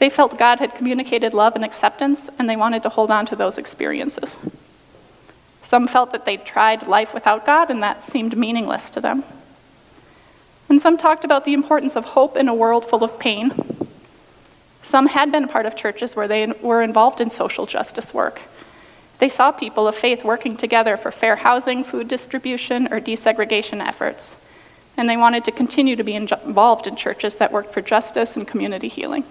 They 0.00 0.10
felt 0.10 0.36
God 0.36 0.58
had 0.58 0.74
communicated 0.74 1.32
love 1.32 1.54
and 1.54 1.64
acceptance, 1.64 2.28
and 2.38 2.48
they 2.48 2.56
wanted 2.56 2.82
to 2.82 2.88
hold 2.88 3.12
on 3.12 3.26
to 3.26 3.36
those 3.36 3.58
experiences. 3.58 4.36
Some 5.62 5.86
felt 5.86 6.10
that 6.10 6.24
they'd 6.24 6.44
tried 6.44 6.88
life 6.88 7.14
without 7.14 7.46
God, 7.46 7.70
and 7.70 7.80
that 7.84 8.04
seemed 8.04 8.36
meaningless 8.36 8.90
to 8.90 9.00
them. 9.00 9.22
And 10.68 10.82
some 10.82 10.98
talked 10.98 11.24
about 11.24 11.44
the 11.44 11.54
importance 11.54 11.94
of 11.94 12.04
hope 12.04 12.36
in 12.36 12.48
a 12.48 12.54
world 12.54 12.88
full 12.88 13.04
of 13.04 13.20
pain. 13.20 13.52
Some 14.82 15.06
had 15.06 15.30
been 15.30 15.44
a 15.44 15.48
part 15.48 15.66
of 15.66 15.76
churches 15.76 16.16
where 16.16 16.26
they 16.26 16.46
were 16.46 16.82
involved 16.82 17.20
in 17.20 17.30
social 17.30 17.66
justice 17.66 18.12
work. 18.12 18.40
They 19.20 19.28
saw 19.28 19.52
people 19.52 19.86
of 19.86 19.94
faith 19.94 20.24
working 20.24 20.56
together 20.56 20.96
for 20.96 21.12
fair 21.12 21.36
housing, 21.36 21.84
food 21.84 22.08
distribution, 22.08 22.92
or 22.92 23.00
desegregation 23.00 23.86
efforts 23.86 24.34
and 25.00 25.08
they 25.08 25.16
wanted 25.16 25.44
to 25.44 25.50
continue 25.50 25.96
to 25.96 26.04
be 26.04 26.14
involved 26.14 26.86
in 26.86 26.94
churches 26.94 27.36
that 27.36 27.50
worked 27.50 27.72
for 27.72 27.80
justice 27.80 28.36
and 28.36 28.46
community 28.46 28.88
healing. 28.88 29.24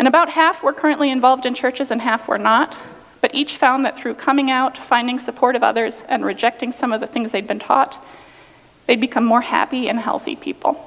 And 0.00 0.08
about 0.08 0.30
half 0.30 0.62
were 0.62 0.72
currently 0.72 1.10
involved 1.10 1.44
in 1.44 1.52
churches 1.52 1.90
and 1.90 2.00
half 2.00 2.26
were 2.26 2.38
not, 2.38 2.78
but 3.20 3.34
each 3.34 3.58
found 3.58 3.84
that 3.84 3.98
through 3.98 4.14
coming 4.14 4.50
out, 4.50 4.78
finding 4.78 5.18
support 5.18 5.56
of 5.56 5.62
others, 5.62 6.02
and 6.08 6.24
rejecting 6.24 6.72
some 6.72 6.94
of 6.94 7.02
the 7.02 7.06
things 7.06 7.32
they'd 7.32 7.46
been 7.46 7.58
taught, 7.58 8.02
they'd 8.86 8.98
become 8.98 9.26
more 9.26 9.42
happy 9.42 9.90
and 9.90 10.00
healthy 10.00 10.36
people. 10.36 10.82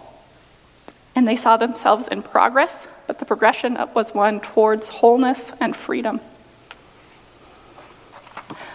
And 1.16 1.28
they 1.28 1.36
saw 1.36 1.58
themselves 1.58 2.08
in 2.08 2.24
progress, 2.24 2.88
but 3.06 3.20
the 3.20 3.26
progression 3.26 3.78
was 3.94 4.16
one 4.16 4.40
towards 4.40 4.90
wholeness 4.90 5.52
and 5.62 5.76
freedom. 5.76 6.20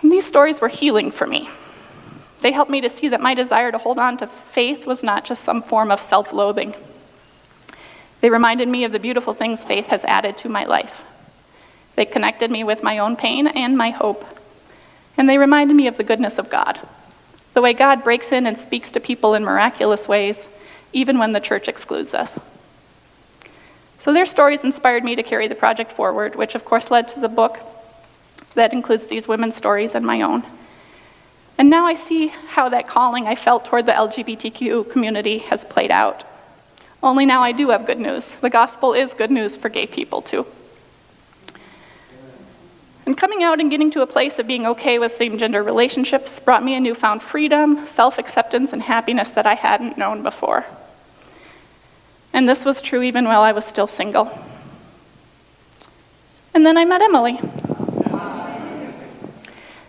And 0.03 0.13
these 0.13 0.25
stories 0.25 0.61
were 0.61 0.69
healing 0.69 1.11
for 1.11 1.27
me. 1.27 1.51
They 2.43 2.53
helped 2.53 2.71
me 2.71 2.81
to 2.83 2.89
see 2.89 3.09
that 3.09 3.21
my 3.21 3.35
desire 3.35 3.73
to 3.73 3.79
hold 3.79 3.99
on 3.99 4.19
to 4.19 4.29
faith 4.53 4.87
was 4.87 5.03
not 5.03 5.25
just 5.25 5.43
some 5.43 5.63
form 5.63 5.91
of 5.91 6.01
self 6.01 6.33
loathing. 6.33 6.77
They 8.21 8.31
reminded 8.31 8.69
me 8.69 8.85
of 8.85 8.93
the 8.93 8.99
beautiful 8.99 9.35
things 9.35 9.63
faith 9.63 9.87
has 9.87 10.05
added 10.05 10.37
to 10.39 10.49
my 10.49 10.65
life. 10.65 11.03
They 11.95 12.05
connected 12.05 12.51
me 12.51 12.65
with 12.65 12.83
my 12.83 12.99
own 12.99 13.17
pain 13.17 13.47
and 13.47 13.77
my 13.77 13.91
hope. 13.91 14.25
And 15.17 15.29
they 15.29 15.39
reminded 15.39 15.75
me 15.75 15.87
of 15.89 15.97
the 15.97 16.05
goodness 16.05 16.39
of 16.39 16.51
God, 16.51 16.79
the 17.55 17.61
way 17.61 17.73
God 17.73 18.05
breaks 18.05 18.31
in 18.31 18.47
and 18.47 18.59
speaks 18.59 18.91
to 18.93 19.01
people 19.01 19.35
in 19.35 19.45
miraculous 19.45 20.07
ways, 20.07 20.49
even 20.93 21.19
when 21.19 21.33
the 21.33 21.41
church 21.41 21.69
excludes 21.69 22.15
us. 22.15 22.39
So 24.01 24.13
their 24.13 24.27
stories 24.27 24.63
inspired 24.63 25.03
me 25.03 25.17
to 25.17 25.23
carry 25.23 25.49
the 25.49 25.55
project 25.55 25.93
forward, 25.93 26.37
which 26.37 26.55
of 26.55 26.65
course 26.65 26.91
led 26.91 27.09
to 27.09 27.21
the 27.21 27.29
book 27.29 27.59
that 28.55 28.73
includes 28.73 29.09
these 29.09 29.29
women's 29.29 29.57
stories 29.57 29.95
and 29.95 30.07
my 30.07 30.23
own. 30.23 30.45
And 31.59 31.69
now 31.69 31.87
I 31.87 31.95
see 31.95 32.29
how 32.29 32.69
that 32.69 32.87
calling 32.87 33.27
I 33.27 33.35
felt 33.35 33.65
toward 33.65 33.87
the 33.87 33.93
LGBTQ 33.93 34.91
community 34.91 35.39
has 35.39 35.65
played 35.65 35.91
out. 35.91 36.25
Only 37.03 37.27
now 37.27 37.43
I 37.43 37.53
do 37.53 37.71
have 37.71 37.87
good 37.87 38.01
news. 38.01 38.29
The 38.41 38.51
gospel 38.51 38.93
is 38.93 39.15
good 39.15 39.31
news 39.31 39.57
for 39.57 39.69
gay 39.69 39.87
people, 39.87 40.21
too. 40.21 40.47
And 43.07 43.17
coming 43.17 43.43
out 43.43 43.61
and 43.61 43.71
getting 43.71 43.91
to 43.93 44.03
a 44.03 44.07
place 44.07 44.39
of 44.39 44.47
being 44.47 44.67
okay 44.67 44.99
with 44.99 45.15
same 45.15 45.39
gender 45.39 45.63
relationships 45.63 46.41
brought 46.41 46.65
me 46.65 46.75
a 46.75 46.81
newfound 46.81 47.23
freedom, 47.23 47.87
self 47.87 48.19
acceptance, 48.19 48.73
and 48.73 48.83
happiness 48.83 49.31
that 49.31 49.47
I 49.47 49.55
hadn't 49.55 49.97
known 49.97 50.23
before. 50.23 50.67
And 52.35 52.49
this 52.49 52.65
was 52.65 52.83
true 52.83 53.03
even 53.03 53.25
while 53.25 53.41
I 53.41 53.53
was 53.53 53.65
still 53.65 53.87
single. 53.87 54.31
And 56.53 56.67
then 56.67 56.77
I 56.77 56.85
met 56.85 57.01
Emily. 57.01 57.41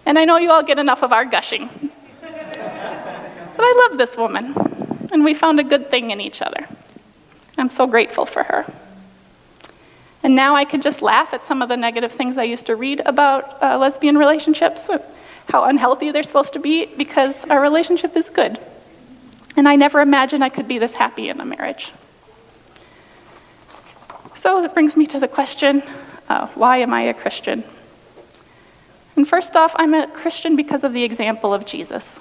And 0.05 0.17
I 0.17 0.25
know 0.25 0.37
you 0.37 0.49
all 0.49 0.63
get 0.63 0.79
enough 0.79 1.03
of 1.03 1.11
our 1.11 1.25
gushing. 1.25 1.69
But 2.21 3.65
I 3.65 3.87
love 3.89 3.97
this 3.97 4.15
woman, 4.15 4.55
and 5.11 5.25
we 5.25 5.33
found 5.33 5.59
a 5.59 5.63
good 5.63 5.89
thing 5.91 6.11
in 6.11 6.21
each 6.21 6.41
other. 6.41 6.65
I'm 7.59 7.69
so 7.69 7.87
grateful 7.87 8.25
for 8.25 8.43
her. 8.43 8.65
And 10.23 10.35
now 10.35 10.55
I 10.55 10.65
can 10.65 10.81
just 10.81 11.01
laugh 11.01 11.33
at 11.33 11.43
some 11.43 11.61
of 11.61 11.69
the 11.69 11.77
negative 11.77 12.11
things 12.11 12.37
I 12.37 12.43
used 12.43 12.65
to 12.65 12.75
read 12.75 13.01
about 13.05 13.61
uh, 13.63 13.77
lesbian 13.77 14.17
relationships, 14.17 14.89
how 15.47 15.63
unhealthy 15.63 16.11
they're 16.11 16.23
supposed 16.23 16.53
to 16.53 16.59
be, 16.59 16.85
because 16.85 17.45
our 17.45 17.61
relationship 17.61 18.17
is 18.17 18.29
good. 18.29 18.59
And 19.55 19.67
I 19.67 19.75
never 19.75 20.01
imagined 20.01 20.43
I 20.43 20.49
could 20.49 20.67
be 20.67 20.77
this 20.77 20.91
happy 20.91 21.29
in 21.29 21.39
a 21.39 21.45
marriage. 21.45 21.91
So 24.35 24.63
it 24.63 24.73
brings 24.73 24.95
me 24.95 25.05
to 25.07 25.19
the 25.19 25.27
question 25.27 25.83
uh, 26.27 26.47
why 26.55 26.77
am 26.77 26.93
I 26.93 27.03
a 27.03 27.13
Christian? 27.13 27.63
And 29.15 29.27
first 29.27 29.55
off, 29.55 29.73
I'm 29.75 29.93
a 29.93 30.07
Christian 30.07 30.55
because 30.55 30.83
of 30.83 30.93
the 30.93 31.03
example 31.03 31.53
of 31.53 31.65
Jesus. 31.65 32.19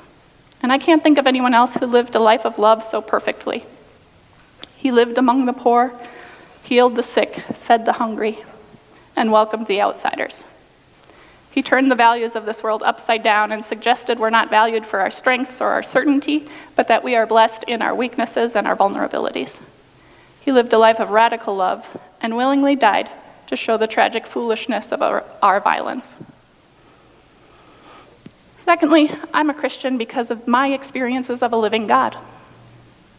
And 0.63 0.73
I 0.73 0.79
can't 0.79 1.03
think 1.03 1.19
of 1.19 1.27
anyone 1.27 1.55
else 1.55 1.75
who 1.75 1.87
lived 1.87 2.15
a 2.15 2.19
life 2.19 2.45
of 2.45 2.59
love 2.59 2.83
so 2.83 3.01
perfectly. 3.01 3.65
He 4.79 4.93
lived 4.93 5.19
among 5.19 5.47
the 5.47 5.53
poor, 5.53 5.93
healed 6.63 6.95
the 6.95 7.03
sick, 7.03 7.35
fed 7.67 7.85
the 7.85 7.95
hungry, 7.95 8.39
and 9.17 9.33
welcomed 9.33 9.67
the 9.67 9.83
outsiders. 9.83 10.45
He 11.51 11.65
turned 11.65 11.91
the 11.91 11.97
values 11.97 12.37
of 12.37 12.47
this 12.47 12.63
world 12.63 12.85
upside 12.85 13.25
down 13.25 13.51
and 13.51 13.65
suggested 13.65 14.21
we're 14.21 14.31
not 14.31 14.51
valued 14.51 14.87
for 14.87 15.01
our 15.01 15.11
strengths 15.11 15.61
or 15.61 15.71
our 15.71 15.83
certainty, 15.83 16.49
but 16.77 16.87
that 16.87 17.03
we 17.03 17.17
are 17.17 17.27
blessed 17.27 17.65
in 17.65 17.83
our 17.83 17.93
weaknesses 17.93 18.55
and 18.55 18.69
our 18.69 18.77
vulnerabilities. 18.77 19.61
He 20.41 20.53
lived 20.53 20.73
a 20.73 20.79
life 20.79 21.01
of 21.01 21.11
radical 21.11 21.57
love 21.57 21.85
and 22.21 22.37
willingly 22.37 22.77
died 22.77 23.11
to 23.49 23.57
show 23.57 23.77
the 23.77 23.89
tragic 23.89 24.29
foolishness 24.29 24.93
of 24.93 25.03
our, 25.03 25.25
our 25.43 25.59
violence. 25.59 26.15
Secondly, 28.65 29.11
I'm 29.35 29.51
a 29.51 29.55
Christian 29.55 29.99
because 29.99 30.31
of 30.31 30.47
my 30.47 30.69
experiences 30.69 31.43
of 31.43 31.53
a 31.53 31.57
living 31.57 31.89
God. 31.89 32.17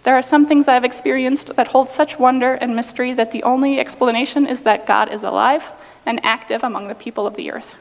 There 0.03 0.15
are 0.15 0.21
some 0.21 0.45
things 0.45 0.67
I've 0.67 0.85
experienced 0.85 1.55
that 1.55 1.67
hold 1.67 1.89
such 1.89 2.17
wonder 2.17 2.53
and 2.53 2.75
mystery 2.75 3.13
that 3.13 3.31
the 3.31 3.43
only 3.43 3.79
explanation 3.79 4.47
is 4.47 4.62
that 4.62 4.88
God 4.88 5.12
is 5.12 5.23
alive 5.23 5.63
and 6.05 6.23
active 6.23 6.63
among 6.63 6.88
the 6.88 6.95
people 6.95 7.27
of 7.27 7.35
the 7.35 7.51
earth. 7.51 7.75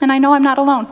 And 0.00 0.10
I 0.10 0.18
know 0.18 0.32
I'm 0.32 0.42
not 0.42 0.58
alone. 0.58 0.86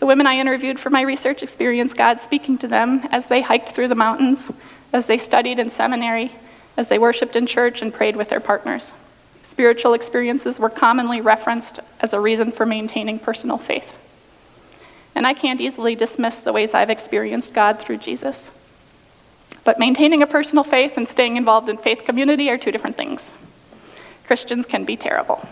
The 0.00 0.06
women 0.06 0.26
I 0.26 0.38
interviewed 0.38 0.80
for 0.80 0.90
my 0.90 1.02
research 1.02 1.42
experienced 1.42 1.96
God 1.96 2.20
speaking 2.20 2.58
to 2.58 2.68
them 2.68 3.06
as 3.10 3.26
they 3.26 3.42
hiked 3.42 3.70
through 3.70 3.88
the 3.88 3.94
mountains, 3.94 4.50
as 4.92 5.06
they 5.06 5.18
studied 5.18 5.58
in 5.58 5.70
seminary, 5.70 6.32
as 6.76 6.88
they 6.88 6.98
worshiped 6.98 7.36
in 7.36 7.46
church 7.46 7.82
and 7.82 7.92
prayed 7.92 8.16
with 8.16 8.28
their 8.28 8.40
partners. 8.40 8.92
Spiritual 9.42 9.94
experiences 9.94 10.58
were 10.58 10.70
commonly 10.70 11.20
referenced 11.20 11.80
as 12.00 12.12
a 12.12 12.20
reason 12.20 12.50
for 12.50 12.66
maintaining 12.66 13.18
personal 13.18 13.58
faith. 13.58 13.96
And 15.14 15.26
I 15.26 15.34
can't 15.34 15.60
easily 15.60 15.94
dismiss 15.94 16.38
the 16.38 16.52
ways 16.52 16.74
I've 16.74 16.90
experienced 16.90 17.54
God 17.54 17.78
through 17.78 17.98
Jesus. 17.98 18.50
But 19.64 19.78
maintaining 19.78 20.22
a 20.22 20.26
personal 20.26 20.62
faith 20.62 20.96
and 20.96 21.08
staying 21.08 21.36
involved 21.36 21.68
in 21.68 21.78
faith 21.78 22.04
community 22.04 22.50
are 22.50 22.58
two 22.58 22.70
different 22.70 22.96
things. 22.96 23.34
Christians 24.26 24.66
can 24.66 24.84
be 24.84 24.96
terrible. 24.96 25.46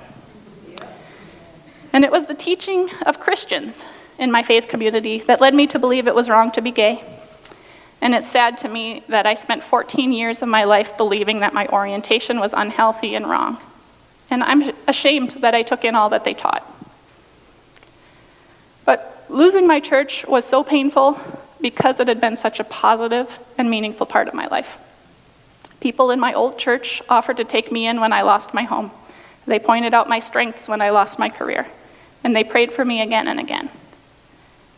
And 1.92 2.05
it 2.05 2.12
was 2.12 2.27
the 2.27 2.35
teaching 2.35 2.90
of 3.07 3.20
Christians 3.20 3.85
in 4.18 4.31
my 4.31 4.42
faith 4.42 4.68
community 4.68 5.18
that 5.20 5.40
led 5.40 5.55
me 5.55 5.66
to 5.68 5.79
believe 5.79 6.07
it 6.07 6.14
was 6.14 6.29
wrong 6.29 6.51
to 6.53 6.61
be 6.61 6.70
gay. 6.70 7.03
And 8.01 8.14
it's 8.14 8.29
sad 8.29 8.59
to 8.59 8.68
me 8.68 9.05
that 9.09 9.27
I 9.27 9.35
spent 9.35 9.62
14 9.62 10.12
years 10.12 10.42
of 10.42 10.48
my 10.48 10.64
life 10.64 10.96
believing 10.96 11.40
that 11.40 11.55
my 11.55 11.66
orientation 11.68 12.40
was 12.40 12.53
unhealthy 12.53 13.14
and 13.14 13.29
wrong. 13.29 13.59
And 14.31 14.42
I'm 14.42 14.72
ashamed 14.88 15.33
that 15.40 15.55
I 15.55 15.62
took 15.62 15.85
in 15.85 15.94
all 15.94 16.09
that 16.11 16.25
they 16.25 16.35
taught. 16.35 16.66
But 18.85 19.25
losing 19.29 19.66
my 19.66 19.79
church 19.79 20.27
was 20.27 20.44
so 20.44 20.64
painful 20.64 21.20
because 21.62 22.01
it 22.01 22.09
had 22.09 22.20
been 22.20 22.37
such 22.37 22.61
a 22.61 22.64
positive 22.64 23.31
and 23.57 23.70
meaningful 23.70 24.05
part 24.05 24.29
of 24.29 24.35
my 24.35 24.46
life. 24.48 24.68
People 25.81 26.11
in 26.11 26.20
my 26.20 26.35
old 26.35 26.59
church 26.59 27.01
offered 27.09 27.38
to 27.38 27.44
take 27.44 27.72
me 27.72 27.87
in 27.87 28.01
when 28.01 28.12
I 28.12 28.22
lost 28.22 28.53
my 28.53 28.64
home. 28.64 28.90
They 29.46 29.59
pointed 29.59 29.94
out 29.94 30.09
my 30.09 30.18
strengths 30.18 30.68
when 30.68 30.81
I 30.81 30.90
lost 30.90 31.18
my 31.18 31.29
career, 31.29 31.66
and 32.22 32.37
they 32.37 32.44
prayed 32.44 32.72
for 32.72 32.85
me 32.85 33.01
again 33.01 33.29
and 33.29 33.40
again. 33.40 33.70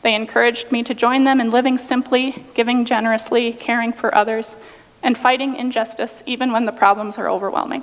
They 0.03 0.15
encouraged 0.15 0.71
me 0.71 0.83
to 0.85 0.95
join 0.95 1.25
them 1.25 1.41
in 1.41 1.51
living 1.51 1.79
simply, 1.79 2.45
giving 2.55 2.85
generously, 2.85 3.55
caring 3.55 3.93
for 3.93 4.15
others, 4.15 4.57
and 5.03 5.17
fighting 5.17 5.57
injustice 5.57 6.23
even 6.27 6.53
when 6.53 6.67
the 6.67 6.73
problems 6.73 7.19
are 7.19 7.29
overwhelming. 7.29 7.83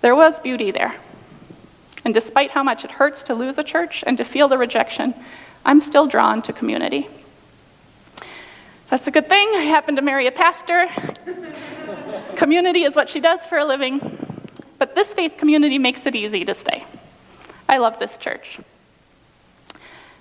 There 0.00 0.16
was 0.16 0.40
beauty 0.40 0.70
there. 0.70 0.94
And 2.04 2.14
despite 2.14 2.50
how 2.50 2.62
much 2.62 2.84
it 2.84 2.90
hurts 2.90 3.22
to 3.24 3.34
lose 3.34 3.58
a 3.58 3.64
church 3.64 4.02
and 4.06 4.16
to 4.18 4.24
feel 4.24 4.48
the 4.48 4.58
rejection, 4.58 5.14
I'm 5.64 5.80
still 5.80 6.06
drawn 6.06 6.42
to 6.42 6.52
community. 6.52 7.08
That's 8.90 9.06
a 9.06 9.12
good 9.12 9.28
thing. 9.28 9.48
I 9.54 9.62
happen 9.62 9.94
to 9.96 10.02
marry 10.02 10.26
a 10.26 10.32
pastor. 10.32 10.90
community 12.34 12.82
is 12.82 12.96
what 12.96 13.08
she 13.08 13.20
does 13.20 13.38
for 13.46 13.56
a 13.56 13.64
living. 13.64 14.00
But 14.78 14.96
this 14.96 15.14
faith 15.14 15.36
community 15.38 15.78
makes 15.78 16.06
it 16.06 16.16
easy 16.16 16.44
to 16.44 16.54
stay. 16.54 16.84
I 17.68 17.78
love 17.78 18.00
this 18.00 18.16
church. 18.16 18.58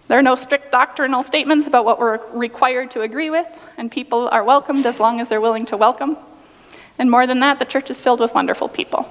There 0.08 0.20
are 0.20 0.24
no 0.24 0.36
strict 0.36 0.72
doctrinal 0.72 1.24
statements 1.24 1.66
about 1.66 1.84
what 1.84 2.00
we're 2.00 2.20
required 2.32 2.92
to 2.92 3.02
agree 3.02 3.32
with, 3.32 3.48
and 3.78 3.92
people 3.92 4.28
are 4.28 4.44
welcomed 4.44 4.86
as 4.86 5.00
long 5.00 5.20
as 5.20 5.28
they're 5.28 5.42
willing 5.42 5.66
to 5.68 5.78
welcome. 5.78 6.16
And 7.00 7.10
more 7.10 7.26
than 7.26 7.40
that, 7.40 7.58
the 7.58 7.66
church 7.66 7.90
is 7.90 8.00
filled 8.00 8.20
with 8.20 8.36
wonderful 8.36 8.70
people, 8.70 9.08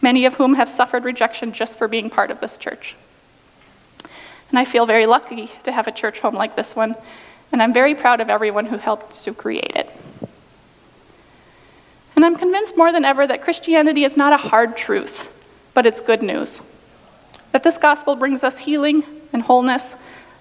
many 0.00 0.24
of 0.24 0.34
whom 0.34 0.54
have 0.54 0.70
suffered 0.70 1.04
rejection 1.04 1.52
just 1.52 1.78
for 1.78 1.88
being 1.88 2.10
part 2.10 2.30
of 2.30 2.38
this 2.38 2.58
church. 2.58 2.94
And 4.50 4.58
I 4.58 4.64
feel 4.64 4.86
very 4.86 5.06
lucky 5.06 5.50
to 5.64 5.72
have 5.72 5.88
a 5.88 5.92
church 5.92 6.20
home 6.20 6.34
like 6.34 6.54
this 6.54 6.76
one 6.76 6.94
and 7.52 7.62
I'm 7.62 7.72
very 7.72 7.94
proud 7.94 8.20
of 8.20 8.30
everyone 8.30 8.66
who 8.66 8.78
helped 8.78 9.24
to 9.24 9.34
create 9.34 9.76
it. 9.76 9.88
And 12.16 12.24
I'm 12.24 12.36
convinced 12.36 12.76
more 12.76 12.92
than 12.92 13.04
ever 13.04 13.26
that 13.26 13.42
Christianity 13.42 14.04
is 14.04 14.16
not 14.16 14.32
a 14.32 14.36
hard 14.36 14.76
truth, 14.76 15.28
but 15.74 15.86
it's 15.86 16.00
good 16.00 16.22
news. 16.22 16.60
That 17.52 17.62
this 17.62 17.78
gospel 17.78 18.16
brings 18.16 18.42
us 18.42 18.58
healing 18.58 19.04
and 19.32 19.42
wholeness, 19.42 19.94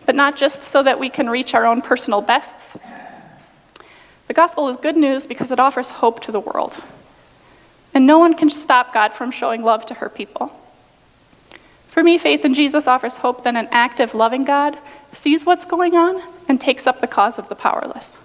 but 0.05 0.15
not 0.15 0.37
just 0.37 0.63
so 0.63 0.83
that 0.83 0.99
we 0.99 1.09
can 1.09 1.29
reach 1.29 1.53
our 1.53 1.65
own 1.65 1.81
personal 1.81 2.21
bests. 2.21 2.77
The 4.27 4.33
gospel 4.33 4.69
is 4.69 4.77
good 4.77 4.95
news 4.95 5.27
because 5.27 5.51
it 5.51 5.59
offers 5.59 5.89
hope 5.89 6.21
to 6.23 6.31
the 6.31 6.39
world. 6.39 6.77
And 7.93 8.07
no 8.07 8.19
one 8.19 8.35
can 8.35 8.49
stop 8.49 8.93
God 8.93 9.13
from 9.13 9.31
showing 9.31 9.63
love 9.63 9.85
to 9.87 9.93
her 9.95 10.07
people. 10.07 10.57
For 11.89 12.01
me, 12.01 12.17
faith 12.17 12.45
in 12.45 12.53
Jesus 12.53 12.87
offers 12.87 13.17
hope 13.17 13.43
that 13.43 13.57
an 13.57 13.67
active, 13.71 14.13
loving 14.13 14.45
God 14.45 14.77
sees 15.11 15.45
what's 15.45 15.65
going 15.65 15.95
on 15.95 16.21
and 16.51 16.59
takes 16.59 16.85
up 16.85 16.99
the 16.99 17.07
cause 17.07 17.39
of 17.39 17.47
the 17.47 17.55
powerless. 17.55 18.17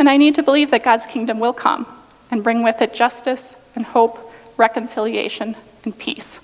And 0.00 0.10
I 0.10 0.16
need 0.16 0.34
to 0.34 0.42
believe 0.42 0.72
that 0.72 0.82
God's 0.82 1.06
kingdom 1.06 1.38
will 1.38 1.52
come 1.52 1.86
and 2.28 2.42
bring 2.42 2.64
with 2.64 2.82
it 2.82 2.92
justice 2.92 3.54
and 3.76 3.84
hope, 3.84 4.32
reconciliation, 4.56 5.54
and 5.84 5.96
peace. 5.96 6.40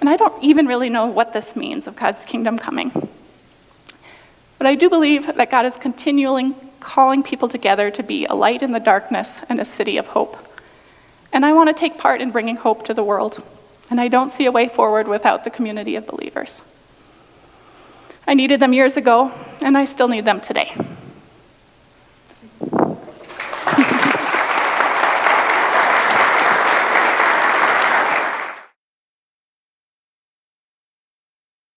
And 0.00 0.08
I 0.08 0.16
don't 0.16 0.42
even 0.42 0.66
really 0.66 0.88
know 0.88 1.06
what 1.06 1.32
this 1.32 1.54
means 1.54 1.86
of 1.86 1.94
God's 1.94 2.24
kingdom 2.24 2.58
coming. 2.58 2.90
But 4.58 4.66
I 4.66 4.74
do 4.74 4.90
believe 4.90 5.36
that 5.36 5.48
God 5.48 5.64
is 5.64 5.76
continually 5.76 6.56
calling 6.80 7.22
people 7.22 7.48
together 7.48 7.92
to 7.92 8.02
be 8.02 8.26
a 8.26 8.34
light 8.34 8.64
in 8.64 8.72
the 8.72 8.80
darkness 8.80 9.36
and 9.48 9.60
a 9.60 9.64
city 9.64 9.96
of 9.96 10.08
hope. 10.08 10.36
And 11.32 11.46
I 11.46 11.52
want 11.52 11.68
to 11.68 11.72
take 11.72 11.98
part 11.98 12.20
in 12.20 12.32
bringing 12.32 12.56
hope 12.56 12.84
to 12.86 12.94
the 12.94 13.04
world. 13.04 13.40
And 13.90 14.00
I 14.00 14.08
don't 14.08 14.32
see 14.32 14.46
a 14.46 14.52
way 14.52 14.68
forward 14.68 15.06
without 15.06 15.44
the 15.44 15.50
community 15.50 15.94
of 15.94 16.08
believers. 16.08 16.62
I 18.26 18.34
needed 18.34 18.60
them 18.60 18.72
years 18.72 18.96
ago, 18.96 19.32
and 19.60 19.76
I 19.76 19.84
still 19.84 20.08
need 20.08 20.24
them 20.24 20.40
today. 20.40 20.74